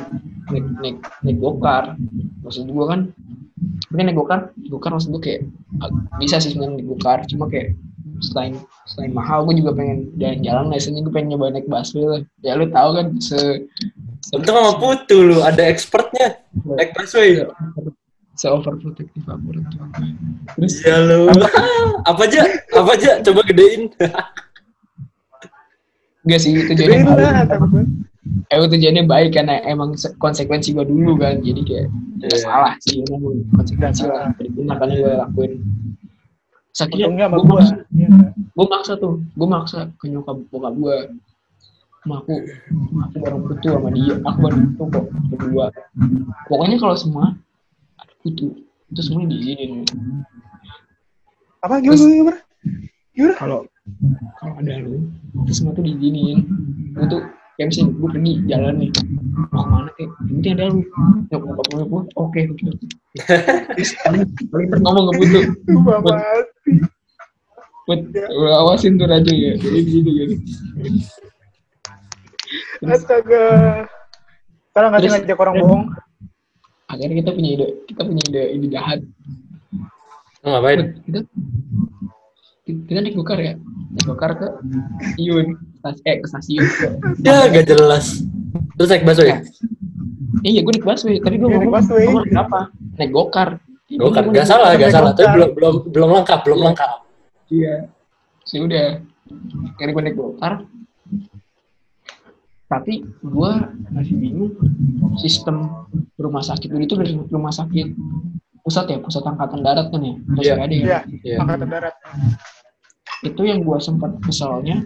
[0.50, 1.94] naik naik naik gokar
[2.42, 3.00] maksud gue kan
[3.94, 5.40] ini naik gokar gokar maksud gue kayak
[5.78, 7.78] ah, bisa sih sebenarnya naik gokar cuma kayak
[8.18, 8.58] selain
[8.90, 12.66] selain mahal gue juga pengen jalan-jalan biasanya gue pengen nyoba naik busway lah ya lu
[12.74, 13.38] tahu kan se
[14.34, 16.42] untung sama Putu lu, ada expertnya.
[16.66, 17.46] Naik busway.
[18.36, 19.86] se overprotective apa orang tua
[20.58, 21.30] terus Iya lu.
[22.10, 22.42] apa aja?
[22.74, 23.10] Apa aja?
[23.24, 23.88] Coba gedein.
[26.26, 27.86] enggak sih tujuannya Gedein
[28.48, 32.36] emang tujuannya baik karena emang se- konsekuensi gue dulu kan jadi kayak Iya.
[32.40, 34.32] salah sih emang konsekuensi lah.
[34.38, 35.52] Itu makanya gue lakuin.
[36.70, 38.08] Sakitnya gue maksa, Iya.
[38.36, 40.96] gue maksa tuh gue maksa ke nyokap bokap gue
[42.00, 42.34] sama aku
[43.02, 44.14] aku baru butuh sama dia.
[44.22, 45.66] Aku baru butuh kok berdua.
[46.46, 47.34] Pokoknya kalau semua
[47.98, 48.52] ada butuh
[48.86, 49.82] itu semuanya diizinin.
[51.60, 52.38] Apa gimana Terus- gimana?
[53.10, 53.34] Gimana?
[53.38, 53.58] kalau
[54.36, 55.08] kalau ada lu
[55.42, 56.46] itu semua tuh diizinin.
[56.96, 57.22] Tuh
[57.56, 58.90] kayak misalnya gue pergi jalan nih.
[59.52, 60.80] Mau ke mana kayak yang penting ada lu
[61.40, 62.86] bokap gue gue oke oke oke.
[63.74, 63.90] Terus
[64.52, 65.44] paling ngomong ke butuh
[67.86, 69.54] Buat- lu awasin tuh raja ya.
[69.56, 70.34] Jadi gitu gitu.
[72.86, 73.44] Astaga.
[74.70, 75.84] Sekarang ngasih Terus- ngajak orang bohong.
[76.86, 77.66] akhirnya kita punya ide.
[77.88, 79.00] Kita punya ide ide jahat.
[80.44, 81.02] Lu ngapain?
[81.02, 81.18] kita
[82.66, 83.54] kita naik gokar ya.
[83.58, 84.48] Naik gokar ke
[85.88, 86.64] stasiun Stas- eh ke stasiun
[87.20, 88.06] Ya, gak jelas.
[88.74, 89.30] Terus naik busway?
[90.42, 92.60] iya gue naik busway tadi gue Iya, naik ngomong naik apa
[92.96, 93.50] naik gokar
[93.86, 94.22] Gokar.
[94.24, 95.10] Iya, Gak salah, gak salah.
[95.14, 96.90] Tapi belum belum belum lengkap, belum lengkap.
[97.46, 97.86] iya
[98.42, 98.98] sih udah
[99.72, 100.66] akhirnya gue naik gokar
[102.66, 103.50] tapi gue
[103.88, 104.50] masih bingung
[105.16, 107.94] sistem rumah sakit dulu itu dari rumah sakit
[108.60, 110.54] pusat ya pusat angkatan darat kan ya terus Iya.
[110.56, 111.36] ada ya Iya, Iya.
[111.38, 111.94] angkatan darat.
[113.22, 114.84] Itu yang gue sempat keselnya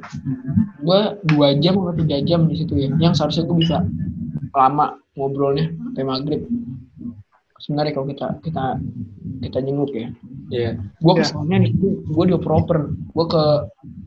[0.80, 3.76] gue dua jam atau tiga jam di situ ya yang seharusnya gue bisa
[4.52, 6.42] lama ngobrolnya sampai maghrib
[7.58, 8.64] sebenarnya kalau kita kita
[9.40, 10.08] kita jenguk ya
[10.50, 10.70] Iya.
[10.98, 11.22] gue Ya.
[11.22, 13.44] keselnya di situ gue dioper-oper gue ke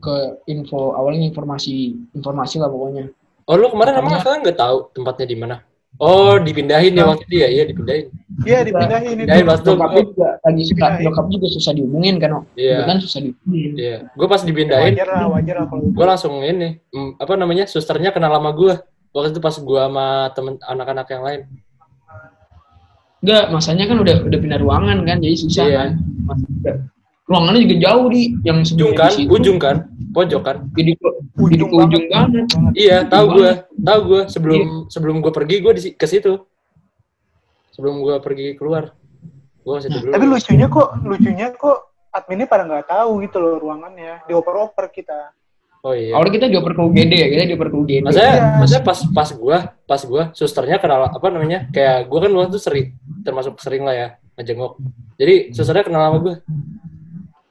[0.00, 0.14] ke
[0.46, 3.08] info awalnya informasi informasi lah pokoknya
[3.44, 5.60] Oh, lu kemarin emang nggak tahu tempatnya di mana?
[5.94, 7.48] Oh, dipindahin ya waktu itu ya?
[7.48, 8.04] Iya, dipindahin.
[8.42, 9.18] Iya, dipindahin itu.
[9.24, 9.70] Dipindahin pas itu.
[9.70, 12.78] nyokapnya juga lagi suka nyokap juga susah dihubungin kan Iya.
[12.82, 13.96] kan susah dihubungin Iya.
[14.10, 18.10] Gue pas dipindahin, Wajar lah, wajar lah kalau gue langsung ini, mm, apa namanya, susternya
[18.10, 18.74] kenal sama gue.
[19.14, 21.40] Waktu itu pas gue sama temen anak-anak yang lain.
[23.24, 25.76] enggak masanya kan udah udah pindah ruangan kan jadi susah Iya.
[25.80, 25.90] kan
[26.28, 26.92] Mas-
[27.24, 29.76] ruangannya juga jauh di yang Ujung kan, ujung kan,
[30.12, 30.56] pojok kan.
[30.76, 31.08] jadi ke
[31.40, 32.44] ujung banget
[32.76, 34.20] Iya, tahu gue, tahu gue.
[34.20, 34.30] Iya.
[34.30, 36.44] Sebelum sebelum gue pergi, gue di si- ke situ.
[37.72, 38.92] Sebelum gue pergi keluar,
[39.58, 40.12] gue ke situ dulu.
[40.12, 41.78] Tapi lucunya kok, lucunya kok
[42.10, 44.22] adminnya pada nggak tahu gitu loh ruangannya.
[44.24, 45.32] Dioper-oper kita.
[45.84, 46.16] Oh iya.
[46.16, 48.44] awalnya kita dioper ke UGD ya kita dioper ke UGD Maksudnya, Iya.
[48.56, 51.68] maksudnya pas pas gua, pas gua susternya kenal apa namanya?
[51.68, 52.86] Kayak gua kan waktu itu sering
[53.20, 54.80] termasuk sering lah ya ngejenguk.
[55.20, 56.34] Jadi susternya kenal sama gua.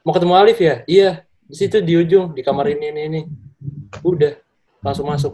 [0.04, 0.74] Mau ketemu Alif ya?
[0.84, 1.10] Iya.
[1.44, 3.20] Di situ di ujung di kamar ini ini ini.
[4.04, 4.36] Udah
[4.84, 5.32] langsung masuk.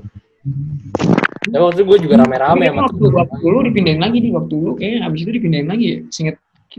[1.50, 4.72] Ya waktu itu gua juga rame-rame sama waktu, waktu lu dipindahin lagi di waktu lu
[4.76, 6.36] kayaknya abis itu dipindahin lagi ya Seinget,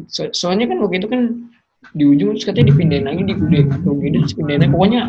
[0.08, 1.21] so- soalnya kan waktu itu kan
[1.97, 4.73] di ujung terus katanya dipindahin lagi di UGD ke UGD terus pindahin lagi.
[4.73, 5.01] pokoknya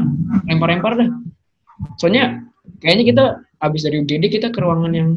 [0.48, 1.08] lempar-lempar dah
[2.00, 2.24] soalnya
[2.80, 3.24] kayaknya kita
[3.60, 5.08] abis dari UGD kita ke ruangan yang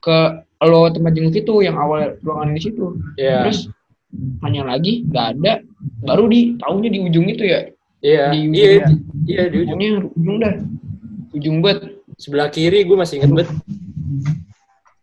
[0.00, 0.16] ke
[0.64, 3.44] lo tempat jenguk itu yang awal ruangan di situ Iya.
[3.44, 3.68] terus
[4.40, 5.52] tanya lagi nggak ada
[6.00, 7.60] baru di tahunya di ujung itu ya
[7.98, 8.24] Iya.
[8.30, 8.86] di ujung Iya, ya.
[9.26, 9.74] iya di ujung.
[9.74, 10.54] pokoknya ujung dah
[11.32, 11.80] ujung banget
[12.18, 13.50] Sebelah kiri gua masih inget banget.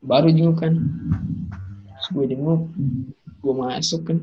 [0.02, 0.74] baru jenguk kan
[1.88, 2.62] terus gue jenguk
[3.40, 4.18] gue masuk kan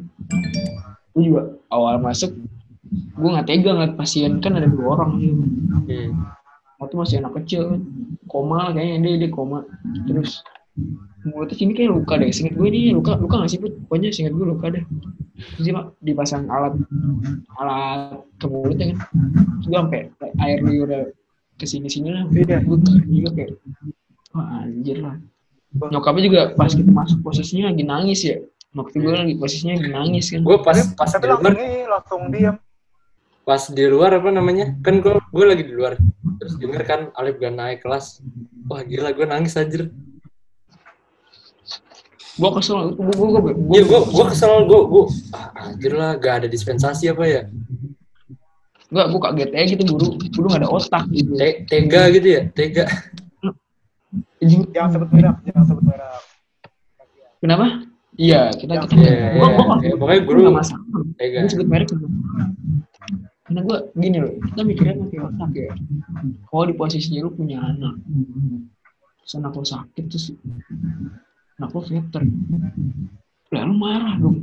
[1.10, 2.30] gue juga awal masuk
[3.12, 5.42] gue nggak tega ngeliat pasien kan ada dua orang gitu.
[5.88, 6.10] Hmm.
[6.78, 7.80] waktu masih anak kecil kan
[8.24, 9.66] koma kayaknya dia dia koma
[10.04, 10.42] terus
[11.22, 13.72] mulutnya sini kayak luka deh singkat gue ini luka luka nggak sih Put?
[13.86, 14.84] pokoknya singkat gue luka deh
[15.54, 16.74] terus dia dipasang alat
[17.56, 18.98] alat ke mulutnya kan
[19.62, 20.00] terus gue sampai
[20.42, 20.90] air liur
[21.54, 22.58] ke sini sini lah Iya.
[22.62, 23.50] gue juga kayak
[24.34, 25.14] wah anjir lah
[25.72, 28.36] nyokapnya juga pas kita masuk posisinya lagi nangis ya
[28.72, 31.70] waktu gue lagi posisinya lagi nangis kan Gua pas pas Tapi di langsung luar, ini,
[31.86, 32.56] langsung diam.
[33.42, 34.66] pas di luar apa namanya?
[34.80, 35.98] Kan gua gua lagi di luar.
[36.40, 38.22] Terus denger kan Alif gak naik kelas.
[38.70, 39.92] Wah gila gua nangis anjir.
[42.32, 45.04] Gue kesel gue gue gue Iya, gua gua kesel gua gua
[45.36, 47.42] ah, anjir lah gak ada dispensasi apa ya?
[48.88, 50.08] Enggak, gue kaget aja gitu guru.
[50.32, 51.32] Guru gak ada otak gitu.
[51.36, 52.84] Te- tega gitu ya, tega.
[54.42, 56.22] Jangan sebut merek, jangan sebut merek.
[57.40, 57.66] Kenapa?
[58.16, 59.94] Iya, kita kita Iya, iya, gua gua iya.
[59.96, 60.84] Pokoknya guru gua nggak masalah.
[61.16, 61.36] tega.
[61.40, 61.88] Gua sebut merek.
[63.42, 65.74] karena gue gini loh kita mikirnya pakai otak ya
[66.48, 68.00] kalau di posisinya lu punya anak
[69.20, 70.32] terus anak lo sakit terus
[71.62, 72.26] anak lo veteran
[73.52, 74.42] lah lu marah dong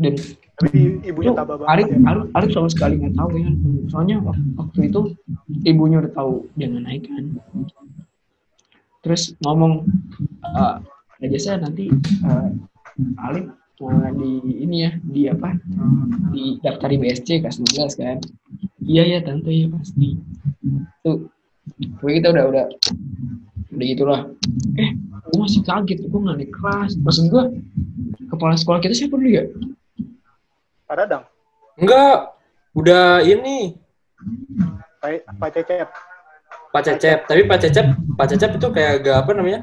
[0.00, 0.14] dan
[0.56, 2.08] Tapi ibunya tabah Arif, banget ya.
[2.08, 3.50] Arif, Arif sama sekali nggak tahu ya.
[3.92, 5.00] Soalnya wak- waktu itu
[5.68, 7.24] ibunya udah tahu dia nggak naik kan.
[9.04, 9.84] Terus ngomong,
[10.48, 10.76] eh
[11.28, 12.48] aja saya nanti eh,
[13.20, 14.32] Alif mau di
[14.64, 15.60] ini ya di apa
[16.32, 18.16] di daftar di BSC kelas 12 kan.
[18.80, 20.16] Iya ya tante ya pasti.
[21.04, 21.28] Tuh,
[21.76, 22.64] gue kita udah udah
[23.72, 24.20] udah gitulah.
[24.78, 26.92] Eh, gue masih kaget, gue nggak naik kelas.
[27.00, 27.44] Maksud gue,
[28.30, 29.44] kepala sekolah kita siapa dulu ya?
[30.86, 31.24] Pak Dadang,
[31.76, 32.32] Enggak,
[32.72, 33.74] udah ini
[35.02, 35.88] Pak, Pak Cecep.
[36.72, 37.18] Pak Cecep.
[37.26, 39.60] Tapi Pak Cecep, Pak Cecep itu kayak gak apa namanya?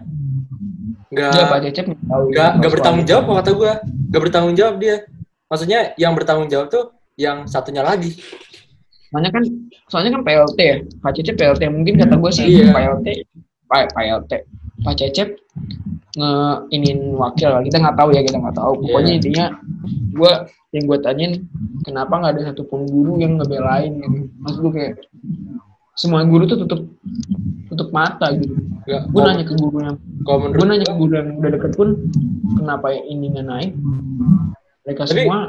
[1.14, 1.86] Gak, Iya Pak Cecep
[2.34, 3.72] gak, gak bertanggung jawab kata gue.
[4.14, 5.08] Gak bertanggung jawab dia.
[5.48, 8.18] Maksudnya yang bertanggung jawab tuh yang satunya lagi.
[9.14, 9.44] Soalnya kan,
[9.90, 10.78] soalnya kan PLT ya.
[11.00, 12.74] Pak Cecep PLT mungkin kata gue sih Iya.
[12.74, 13.08] PLT,
[13.74, 14.32] Pak PLT.
[14.86, 15.30] Pak Cecep
[16.14, 16.30] nge
[16.70, 18.74] inin wakil kita nggak tahu ya kita nggak tahu.
[18.86, 19.18] Pokoknya Iya.
[19.18, 19.46] intinya
[20.14, 20.32] gue
[20.72, 21.34] yang gue tanyain
[21.82, 24.30] kenapa nggak ada satupun guru yang ngebelain gitu.
[24.38, 24.94] Maksud gue kayak
[25.94, 26.86] semua guru tuh tutup
[27.70, 28.54] tutup mata gitu.
[28.84, 31.90] Gak, Gue nanya ke guru yang gue nanya ke guru yang udah deket pun
[32.60, 33.72] kenapa yang ini nggak naik
[34.84, 35.40] mereka Tapi- semua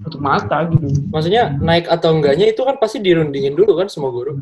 [0.00, 4.40] tutup mata gitu maksudnya naik atau enggaknya itu kan pasti dirundingin dulu kan semua guru.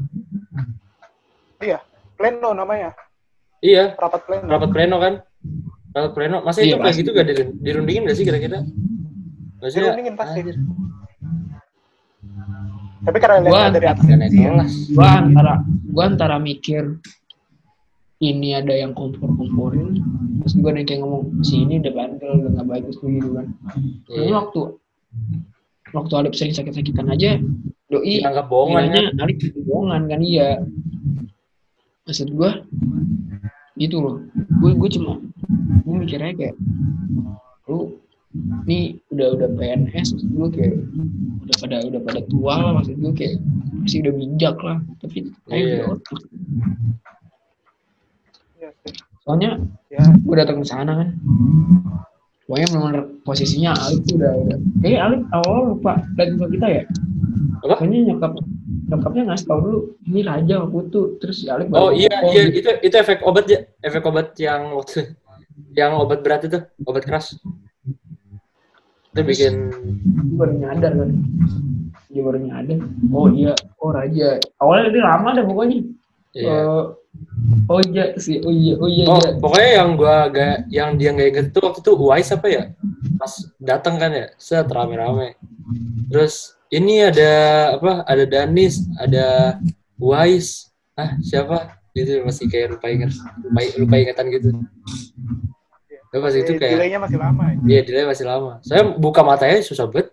[1.59, 1.83] Iya,
[2.18, 2.90] pleno namanya.
[3.59, 4.46] Iya, Rapat pleno.
[4.46, 5.14] rapat pleno kan.
[5.90, 6.37] Rapat pleno.
[6.42, 8.59] Masa Iya, itu kayak gitu gak dirun- dirundingin gak sih kira-kira?
[9.59, 10.38] Maksudnya, Dirundingin pasti.
[10.42, 10.57] anjir,
[12.98, 14.04] Tapi karena Gua dari atas.
[14.04, 14.72] gak kelas.
[14.92, 15.52] gua antara
[15.88, 16.98] gua antara mikir
[18.18, 20.02] ini ada yang kompor-komporin
[20.42, 23.31] terus gua ada yang kayak ngomong si ini udah bandel udah nggak bagus tuh gitu
[23.33, 23.46] kan
[24.11, 24.35] Ini Iya.
[24.35, 24.61] waktu
[25.88, 27.38] waktu Alip sering sakit-sakitan aja
[27.88, 28.92] doi Dianggap bohongan?
[29.16, 30.61] Alip itu bohongan kan iya
[32.09, 32.64] maksud gua
[33.77, 34.16] gitu loh
[34.59, 35.21] gue gue cuma
[35.87, 36.57] gue mikirnya kayak
[37.68, 37.94] lu
[38.66, 40.75] ini udah udah PNS maksud gue kayak
[41.44, 43.37] udah pada udah pada tua lah maksud gue kayak
[43.79, 45.16] masih udah bijak lah tapi
[45.47, 45.75] aja Iya.
[45.79, 46.21] udah otak.
[48.59, 48.94] Iya sih.
[49.23, 49.51] soalnya
[49.88, 51.09] Ya, gue datang ke sana kan
[52.44, 56.83] pokoknya benar posisinya Alif udah udah kayak Alif awal lupa dan lupa kita ya
[57.64, 57.79] Apa?
[57.79, 58.33] pokoknya nyokap
[58.88, 62.64] nyokapnya ngasih tau dulu ini raja putu terus si Alif Oh iya, iya gitu.
[62.64, 65.12] itu itu efek obat ya, efek obat yang waktu
[65.81, 67.37] yang obat berat itu, obat keras.
[69.12, 71.11] Itu bikin Dia baru nyadar kan
[72.09, 72.79] dia baru nyadar
[73.12, 75.79] oh iya oh raja awalnya dia lama deh pokoknya
[76.33, 76.51] iya.
[76.51, 76.83] Eh,
[77.68, 79.31] oh iya sih oh iya oh iya Oh, iya.
[79.38, 82.62] pokoknya yang gua agak yang dia nggak inget itu waktu itu Wise apa ya?
[83.18, 85.35] Pas datang kan ya, set rame-rame.
[86.09, 87.31] Terus ini ada
[87.76, 87.92] apa?
[88.04, 89.57] Ada Danis, ada
[89.96, 90.68] Wise.
[90.94, 91.78] Ah, siapa?
[91.94, 93.11] Gitu masih kayak lupa ingat,
[93.42, 94.48] lupa, lupa ingatan gitu.
[96.09, 97.42] Tapi pas itu eh, kayak delaynya masih lama.
[97.44, 97.57] ya.
[97.68, 98.52] Iya, delay masih lama.
[98.64, 100.09] Saya buka matanya susah banget.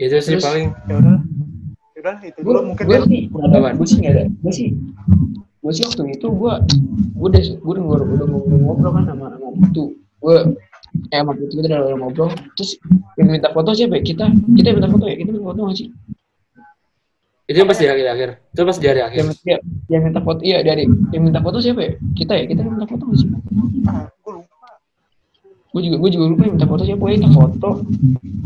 [0.00, 0.66] Itu sih Terus- paling.
[0.88, 1.16] Ya udah.
[1.94, 3.04] Ya udah itu gue dulu mungkin gue ya.
[3.04, 4.68] sih gue sih nggak ada gue sih
[5.60, 6.52] gue sih waktu itu gue
[7.12, 10.36] gue udah gue udah ngobrol udah ngobrol, ngobrol kan sama sama itu gue
[11.10, 12.78] eh sama itu kita udah ngobrol terus
[13.18, 14.02] yang minta foto siapa ya?
[14.02, 15.90] kita kita minta foto ya kita minta foto nggak sih
[17.50, 18.54] Itu pas di akhir-akhir.
[18.54, 19.18] Itu pas di hari-akhir.
[19.18, 22.62] yang, yang, yang minta foto iya dari yang minta foto siapa ya kita ya kita
[22.62, 23.28] yang minta foto nggak sih
[23.90, 24.68] Ah, gue lupa.
[25.74, 27.68] gue juga gue juga lupa yang minta foto siapa ya kita foto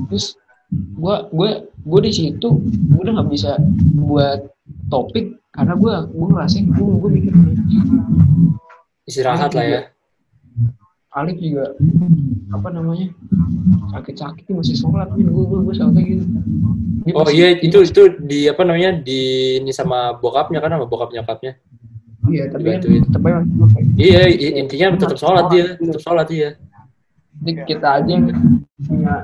[0.09, 0.27] terus
[0.73, 3.61] gue gue gue di situ gue udah nggak bisa
[3.93, 4.41] buat
[4.89, 7.33] topik karena gue gue ngerasain gue gue mikir
[9.05, 9.81] Istirahat lah ya.
[11.15, 11.71] Alif juga
[12.51, 13.07] apa namanya
[13.91, 16.25] sakit-sakit masih sholat nih gue gue gue sampai gitu
[17.05, 18.97] Dia Oh masih- iya, itu itu di apa namanya?
[18.97, 19.21] Di
[19.61, 21.53] ini sama bokapnya kan sama bokap nyokapnya.
[22.27, 23.03] iya tapi kan dibantuin.
[23.05, 24.23] tetap aja masih gue kayak Iya,
[24.57, 26.49] intinya tetap sholat dia, tetap sholat dia.
[27.37, 28.25] jadi kita aja yang
[28.81, 29.15] punya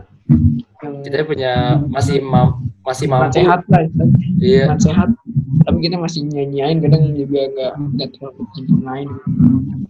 [0.81, 3.37] Kita punya masih mam, masih mampu.
[3.37, 4.27] sehat lah istilahnya.
[4.41, 4.65] Iya.
[4.67, 5.09] Iman sehat
[5.61, 9.09] tapi kita masih nyanyiin kadang juga nggak nggak terlalu sempurnain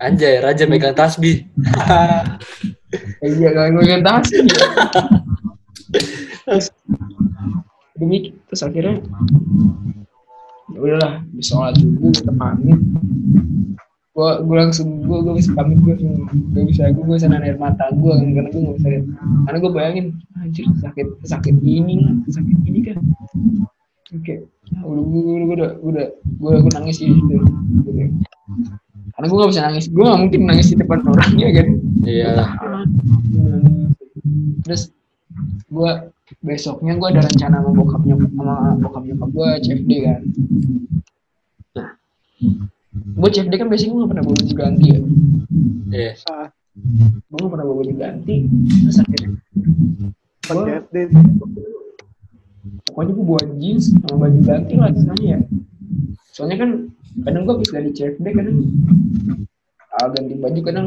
[0.00, 1.44] Anjay, raja megang tasbih.
[3.22, 4.40] Iya kalau tahu sih
[6.42, 6.66] terus
[7.94, 8.98] demi terus akhirnya
[10.74, 12.80] ya udahlah di sholat dulu kita pamit
[14.10, 17.86] gue gue langsung gue gue bisa pamit gue gue bisa gue bisa nahan air mata
[17.94, 19.04] gue karena gue nggak bisa lihat.
[19.46, 20.06] Karena gue bayangin
[20.38, 22.98] anjir sakit sakit ini lah sakit ini kan.
[24.10, 27.36] Oke udah gue gue gue udah gue udah gue gue nangis di situ
[27.80, 28.02] Gitu.
[29.14, 31.68] karena gue gak bisa nangis gue gak mungkin nangis di depan orangnya kan?
[32.02, 32.32] Iya.
[34.64, 34.82] Terus
[35.70, 35.90] gue
[36.40, 40.20] besoknya gue ada rencana sama bokap nyokap sama bokap nyokap gue CFD kan.
[41.76, 41.90] Nah
[43.00, 45.00] gue CFD kan biasanya gue gak pernah bawa baju ganti ya.
[45.90, 46.12] Iya.
[46.30, 46.48] Ah,
[47.28, 48.34] gue gak pernah bawa baju ganti.
[48.84, 49.30] Terus akhirnya
[50.50, 50.96] CFD
[52.90, 55.40] pokoknya gue bawa jeans sama baju ganti lah istilahnya ya.
[56.30, 56.70] Soalnya kan
[57.26, 58.56] kadang gue habis dari CFD kadang
[59.98, 60.86] ah, ganti baju kadang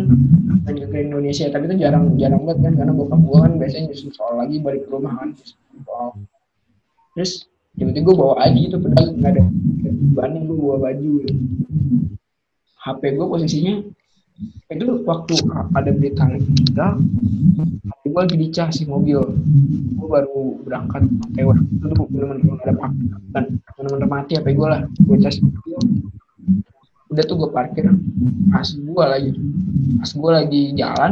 [0.69, 1.45] hanya ke Indonesia.
[1.49, 4.85] Tapi itu jarang jarang banget kan karena bokap gue kan biasanya nyusun soal lagi balik
[4.85, 5.31] ke rumah kan
[7.13, 7.45] terus
[7.77, 9.43] tiba-tiba gue bawa aja itu padahal nggak ada
[10.13, 11.33] banding gue bawa baju gitu.
[12.83, 13.75] HP gue posisinya
[14.73, 15.37] itu waktu
[15.77, 16.97] ada berita meninggal
[17.85, 19.21] HP gue lagi dicas si mobil.
[19.93, 21.05] Gue baru berangkat
[21.37, 23.43] waktu itu tuh bener-bener nggak ada pakai dan
[23.77, 24.81] bener-bener mati HP gue lah.
[25.05, 25.77] Gue cas mobil.
[27.13, 27.85] Udah tuh gue parkir.
[28.49, 29.31] Pas gue lagi
[30.01, 31.11] pas gue lagi jalan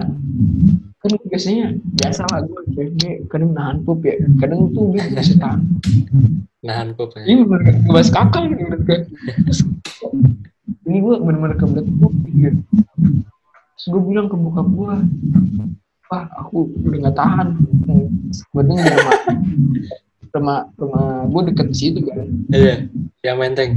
[1.01, 4.17] kan biasanya biasa lah gue CFD kadang nahan pup ya.
[4.41, 5.61] Kadang tuh gue bisa tahan
[6.61, 7.25] Nahan pup ya.
[7.25, 8.97] ini bener ngebahas kakak gue
[9.45, 9.59] Terus,
[10.85, 12.59] ini gue bener-bener kebelet pup gitu
[13.75, 14.95] terus gue bilang ke bokap gue
[16.07, 17.47] wah aku udah gak tahan
[18.29, 19.17] sebetulnya di rumah
[20.31, 22.87] rumah rumah gue deket situ kan Iya.
[23.21, 23.71] Yang menteng.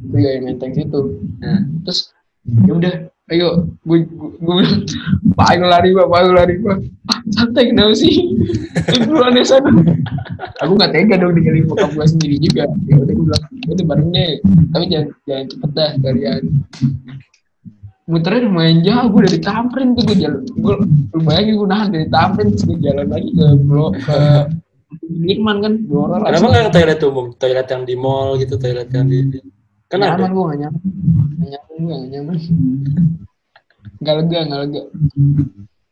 [0.00, 1.00] gue yang menteng situ
[1.38, 1.60] Nah.
[1.82, 2.12] terus
[2.42, 2.94] ya udah
[3.30, 4.82] ayo gue gue bilang
[5.38, 6.76] pak ayo lari pak pak ayo lari pak.
[7.08, 8.34] Ah santai kenapa sih?
[8.92, 9.70] Itu duluan ya sana.
[10.60, 12.68] Aku nggak tega dong ninggalin bokap gue sendiri juga.
[12.84, 14.32] Ya udah gue bilang "Ya udah bareng deh
[14.74, 16.42] tapi jangan jangan cepet dah kalian.
[18.02, 20.74] Muternya lumayan jauh gue dari Tamrin tuh gue jalan gue
[21.14, 24.18] lu bayangin gue nahan dari Tamrin terus gue jalan lagi ke blok ke
[25.00, 26.28] Sudirman kan Blora lah.
[26.28, 27.26] Kenapa nggak toilet umum?
[27.40, 29.40] Toilet yang di mall gitu, toilet yang di...
[29.92, 30.32] Kan nyaman ada.
[30.32, 30.80] gue gak nyaman.
[31.36, 32.36] Gak nyaman gue gak nyaman.
[34.00, 34.82] Gak lega gak lega.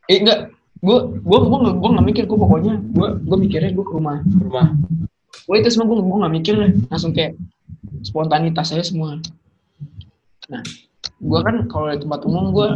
[0.08, 0.38] Eh enggak
[0.80, 4.24] gue gue gue gak gue gak mikir gue pokoknya gue gue mikirnya gue ke rumah.
[4.24, 4.68] Rumah.
[5.44, 6.70] gue itu semua gue gue gak mikir lah.
[6.88, 7.36] Langsung kayak
[8.00, 9.20] spontanitas saya semua.
[10.48, 10.64] Nah
[11.20, 12.68] gue kan kalau di tempat umum gue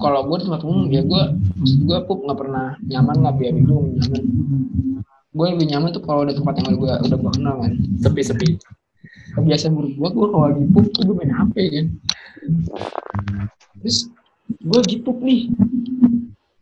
[0.00, 1.22] kalau gue di tempat umum ya gue
[1.60, 4.22] maksud gue pup nggak pernah nyaman lah biar itu nyaman.
[5.36, 7.72] Gue lebih nyaman tuh kalau ada tempat yang gue udah gue kenal kan.
[8.00, 8.56] Sepi-sepi.
[9.34, 11.86] Kebiasaan buruk gue gue kalau lagi pup tuh gue main HP kan.
[13.82, 13.98] Terus
[14.48, 15.50] gue lagi pup nih.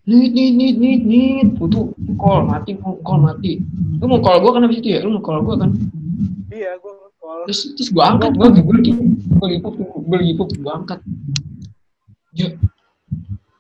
[0.03, 1.81] Nit nit nit nit nit itu
[2.19, 3.63] call mati call mati.
[4.01, 5.01] Lu mau call gue kan abis itu ya?
[5.05, 5.71] Lu mau call gue kan?
[6.51, 7.41] Iya gue call.
[7.47, 11.01] Terus terus gue angkat gue gue lagi gue lagi pup gue lagi pup gue angkat.
[12.33, 12.49] Jo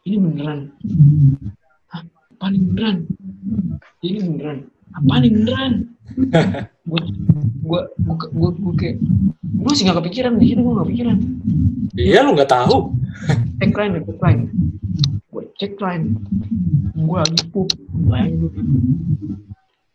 [0.02, 0.66] ini beneran.
[1.94, 2.96] Hah, apa nih beneran?
[4.02, 4.58] Ini beneran.
[4.92, 5.72] Apa nih beneran
[6.82, 7.00] gue
[7.62, 8.96] gue gue gue gue kayak
[9.42, 11.16] gue sih gak kepikiran di situ gue gak kepikiran.
[11.94, 12.90] Iya, lu nggak tahu.
[13.62, 14.42] cek line cek line.
[15.30, 16.06] Gue cek line.
[16.98, 17.68] Gue lagi pup
[18.10, 18.52] bayangin gue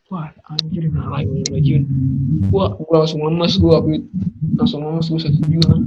[0.08, 1.84] wah anjir lagi lagi.
[2.48, 3.76] Gue gue langsung lemes gue
[4.56, 5.84] langsung lemes gue sakit juga kan.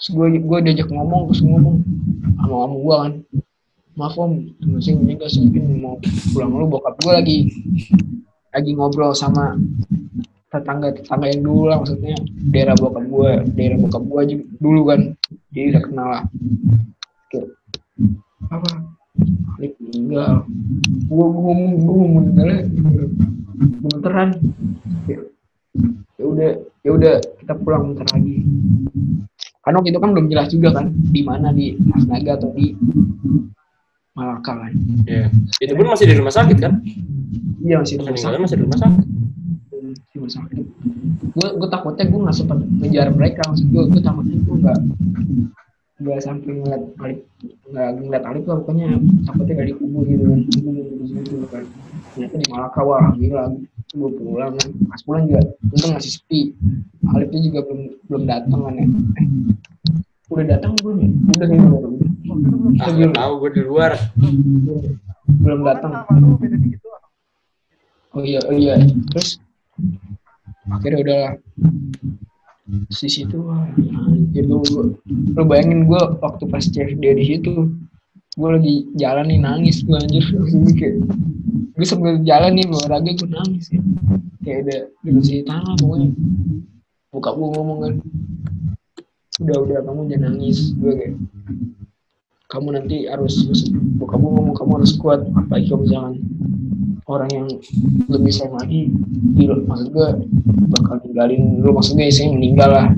[0.00, 1.84] Terus gue gue diajak ngomong terus ngomong.
[2.40, 3.12] Sama om gue kan.
[4.00, 4.48] Maaf om.
[4.56, 6.00] Temen saya meninggal saya mungkin mau
[6.32, 7.38] pulang lu bokap gue lagi
[8.54, 9.58] lagi ngobrol sama
[10.54, 12.14] tetangga tetangga yang dulu lah maksudnya
[12.54, 15.00] daerah bokap gue daerah bokap gue aja dulu kan
[15.54, 16.22] jadi udah kenal lah.
[17.30, 17.46] Kayak,
[18.50, 18.70] apa?
[19.58, 20.32] Alif meninggal.
[21.06, 22.60] Gue ngomong gue ngomong meninggalnya
[23.54, 24.30] gemeteran
[25.06, 25.18] ya
[26.18, 26.50] ya udah
[26.82, 28.42] ya udah kita pulang bentar lagi.
[29.62, 32.74] Karena waktu itu kan belum jelas juga kan di mana di Asnaga atau di
[34.14, 34.72] Malaka kan?
[35.10, 35.26] Iya.
[35.58, 36.78] Itu pun masih di rumah sakit kan?
[37.64, 38.38] iya masih di rumah sakit.
[38.44, 39.06] masih di rumah sakit.
[40.12, 40.64] di rumah sakit.
[41.34, 44.78] Gue gue takutnya gue nggak sempat ngejar mereka maksud gue gue takutnya gue nggak
[45.94, 47.18] nggak sampai ngeliat Alif
[47.70, 48.86] nggak ngeliat Alif lah pokoknya
[49.24, 51.64] takutnya gak dikubur gitu kan di situ kan.
[52.14, 53.46] Ternyata di Malaka wah alhamdulillah
[53.94, 54.68] gue pulang kan.
[54.90, 55.40] Pas pulang juga
[55.74, 56.40] untung masih sepi.
[57.10, 58.86] Alifnya juga belum belum datang kan ya.
[58.86, 59.26] eh,
[60.32, 61.08] udah datang belum ya?
[61.36, 62.02] Udah nih udah udah
[62.80, 63.92] Ah, nggak tahu gue di luar.
[65.24, 65.92] belum datang.
[66.16, 66.36] Lu
[68.14, 68.74] oh iya oh iya.
[69.12, 69.38] Terus?
[70.70, 71.36] Akhirnya
[72.64, 74.96] Terus di situ anjir gue
[75.36, 77.68] lu bayangin gue waktu pas CFD di situ
[78.34, 80.24] gue lagi jalan nih nangis gue anjir.
[80.72, 81.04] Kayak
[81.76, 83.80] gue sambil jalan nih olahraga gue nangis ya.
[84.40, 86.08] kayak ada dikasih tanah pokoknya.
[87.12, 87.94] Buka gue ngomong kan
[89.42, 90.58] udah udah kamu jangan nangis.
[90.78, 91.14] Gue kayak
[92.52, 96.14] kamu nanti harus gue ngomong kamu harus kuat apalagi kalau misalkan
[97.04, 97.46] orang yang
[98.08, 98.88] lebih sayang lagi
[99.66, 100.08] maksud gue
[100.70, 101.70] bakal ninggalin lu.
[101.74, 102.88] Maksudnya saya meninggal lah.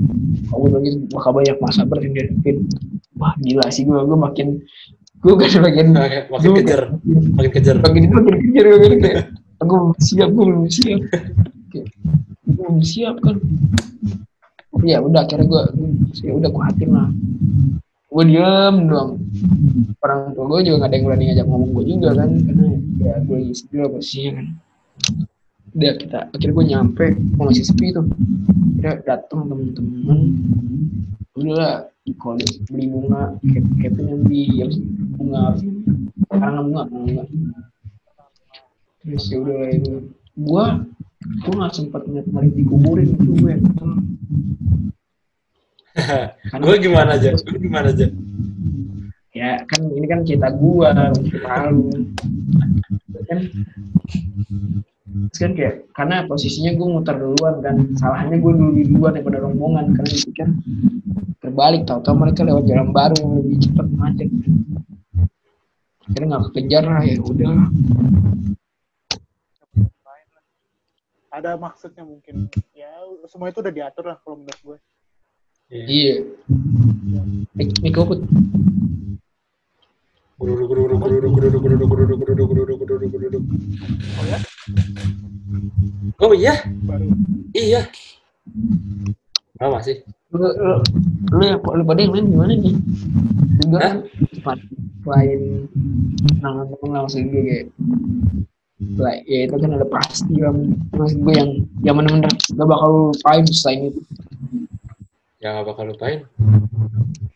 [0.47, 2.69] Kamu lagi bakal banyak masa ber yang dihadapin.
[3.17, 4.47] Wah gila sih gue gue makin
[5.17, 6.81] gue kan bagian makin Gua- kejar,
[7.33, 7.75] makin kejar.
[7.81, 9.19] bagian itu makin kejar gue bilang kayak
[9.57, 11.01] aku belum siap gue belum siap.
[11.73, 11.87] Kayak,
[12.45, 13.35] gue belum siap kan
[14.85, 15.63] ya udah akhirnya gue
[16.21, 17.09] ya udah gue hatim lah.
[18.07, 19.11] Gue diem doang.
[20.01, 22.65] Orang tua gue juga gak ada yang berani ngajak ngomong gue juga kan karena
[22.97, 24.47] ya gue lagi sepi lah posisinya kan.
[25.77, 28.05] Udah kita akhirnya gue nyampe gue masih sepi tuh.
[28.77, 30.19] Akhirnya datang temen-temen.
[31.37, 34.83] Udah di college beli bunga kayak yang di sih
[35.19, 35.43] bunga.
[35.59, 35.69] Sih
[36.31, 37.23] karangan bunga bunga.
[39.03, 39.93] Terus ya udah lah itu
[40.37, 40.65] gue
[41.17, 43.53] gue nggak sempat ngeliat hari dikuburin itu gue
[46.61, 47.33] gue gimana aja?
[47.33, 48.05] Gue gimana aja?
[49.37, 50.89] ya kan ini kan cerita gua
[51.21, 51.93] cerita lu
[53.29, 53.39] kan
[55.27, 59.97] Terus kan kayak karena posisinya gue muter duluan kan salahnya gue dulu duluan daripada rombongan
[59.97, 60.47] karena dipikir
[61.41, 64.29] terbalik tau-tau mereka lewat jalan baru yang lebih cepat macet
[66.05, 67.55] akhirnya nggak kekejar lah ya udah
[71.37, 72.49] Ada maksudnya mungkin.
[72.73, 72.89] Ya
[73.29, 74.77] semua itu udah diatur lah kalau menurut gue.
[75.69, 75.85] Iya.
[75.85, 77.21] iya
[77.53, 77.77] Mik-
[82.49, 83.43] guruduk, guruduk, guruduk.
[84.17, 84.37] Oh ya?
[86.17, 86.53] Oh iya,
[86.85, 87.05] Baru.
[87.53, 87.81] iya.
[89.61, 90.01] Lama sih.
[90.27, 90.73] lu lu
[91.31, 92.75] lu, ya, lu pada yang main gimana nih
[93.63, 93.97] juga kan
[95.07, 95.39] selain
[96.43, 97.65] temen langsung gue kayak
[98.97, 100.55] like, ya itu kan ada pasti kan
[100.93, 101.49] maksud gue yang
[101.81, 104.01] yang bener-bener gak bakal lupain selain itu
[105.37, 106.25] Ya nggak bakal lupain.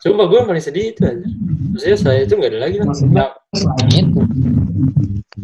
[0.02, 1.22] Sumpah gue paling sedih itu aja.
[1.70, 2.78] Maksudnya saya itu nggak ada lagi.
[2.82, 3.26] Maksudnya?
[3.54, 4.22] Selain itu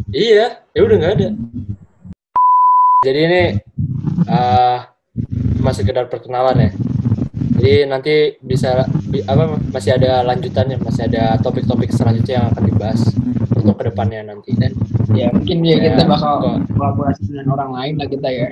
[0.10, 1.28] iya, ya udah nggak ada.
[3.06, 3.44] Jadi ini
[4.26, 4.80] eh
[5.62, 6.70] masih sekedar perkenalan ya.
[7.58, 8.70] Jadi nanti bisa
[9.04, 13.02] bi- apa masih ada lanjutannya, masih ada topik-topik selanjutnya yang akan dibahas
[13.52, 14.72] untuk ke depannya nanti dan
[15.12, 16.56] ya mungkin ya, Ya, kita bakal kok.
[16.72, 18.48] kolaborasi dengan orang lain lah kita ya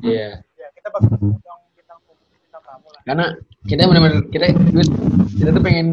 [0.00, 3.00] iya Ya kita bakal undang bintang bintang tamu lah.
[3.02, 3.26] karena
[3.64, 4.46] kita benar-benar kita
[5.34, 5.86] kita tuh pengen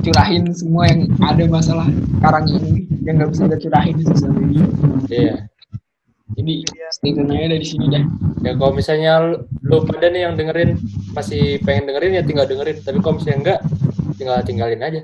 [0.00, 2.72] curahin semua yang ada masalah sekarang ini
[3.02, 4.64] yang nggak bisa kita curahin di sosial media
[5.08, 5.34] iya.
[6.32, 6.54] Jadi
[7.02, 8.04] tune aja dari sini dah
[8.42, 10.74] Ya kalau misalnya lu, lu pada nih yang dengerin
[11.14, 12.82] masih pengen dengerin ya tinggal dengerin.
[12.82, 13.60] Tapi kalau misalnya enggak,
[14.18, 15.00] tinggal tinggalin aja.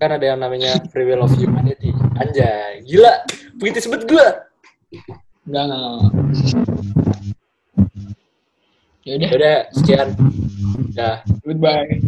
[0.00, 1.92] Kan ada yang namanya free will of humanity.
[2.16, 3.12] Anjay, gila.
[3.60, 4.48] Begitu sebut gua.
[5.44, 5.84] enggak enggak
[9.06, 10.08] ya udah Ya udah, sekian.
[10.96, 11.22] Dah.
[11.44, 12.00] goodbye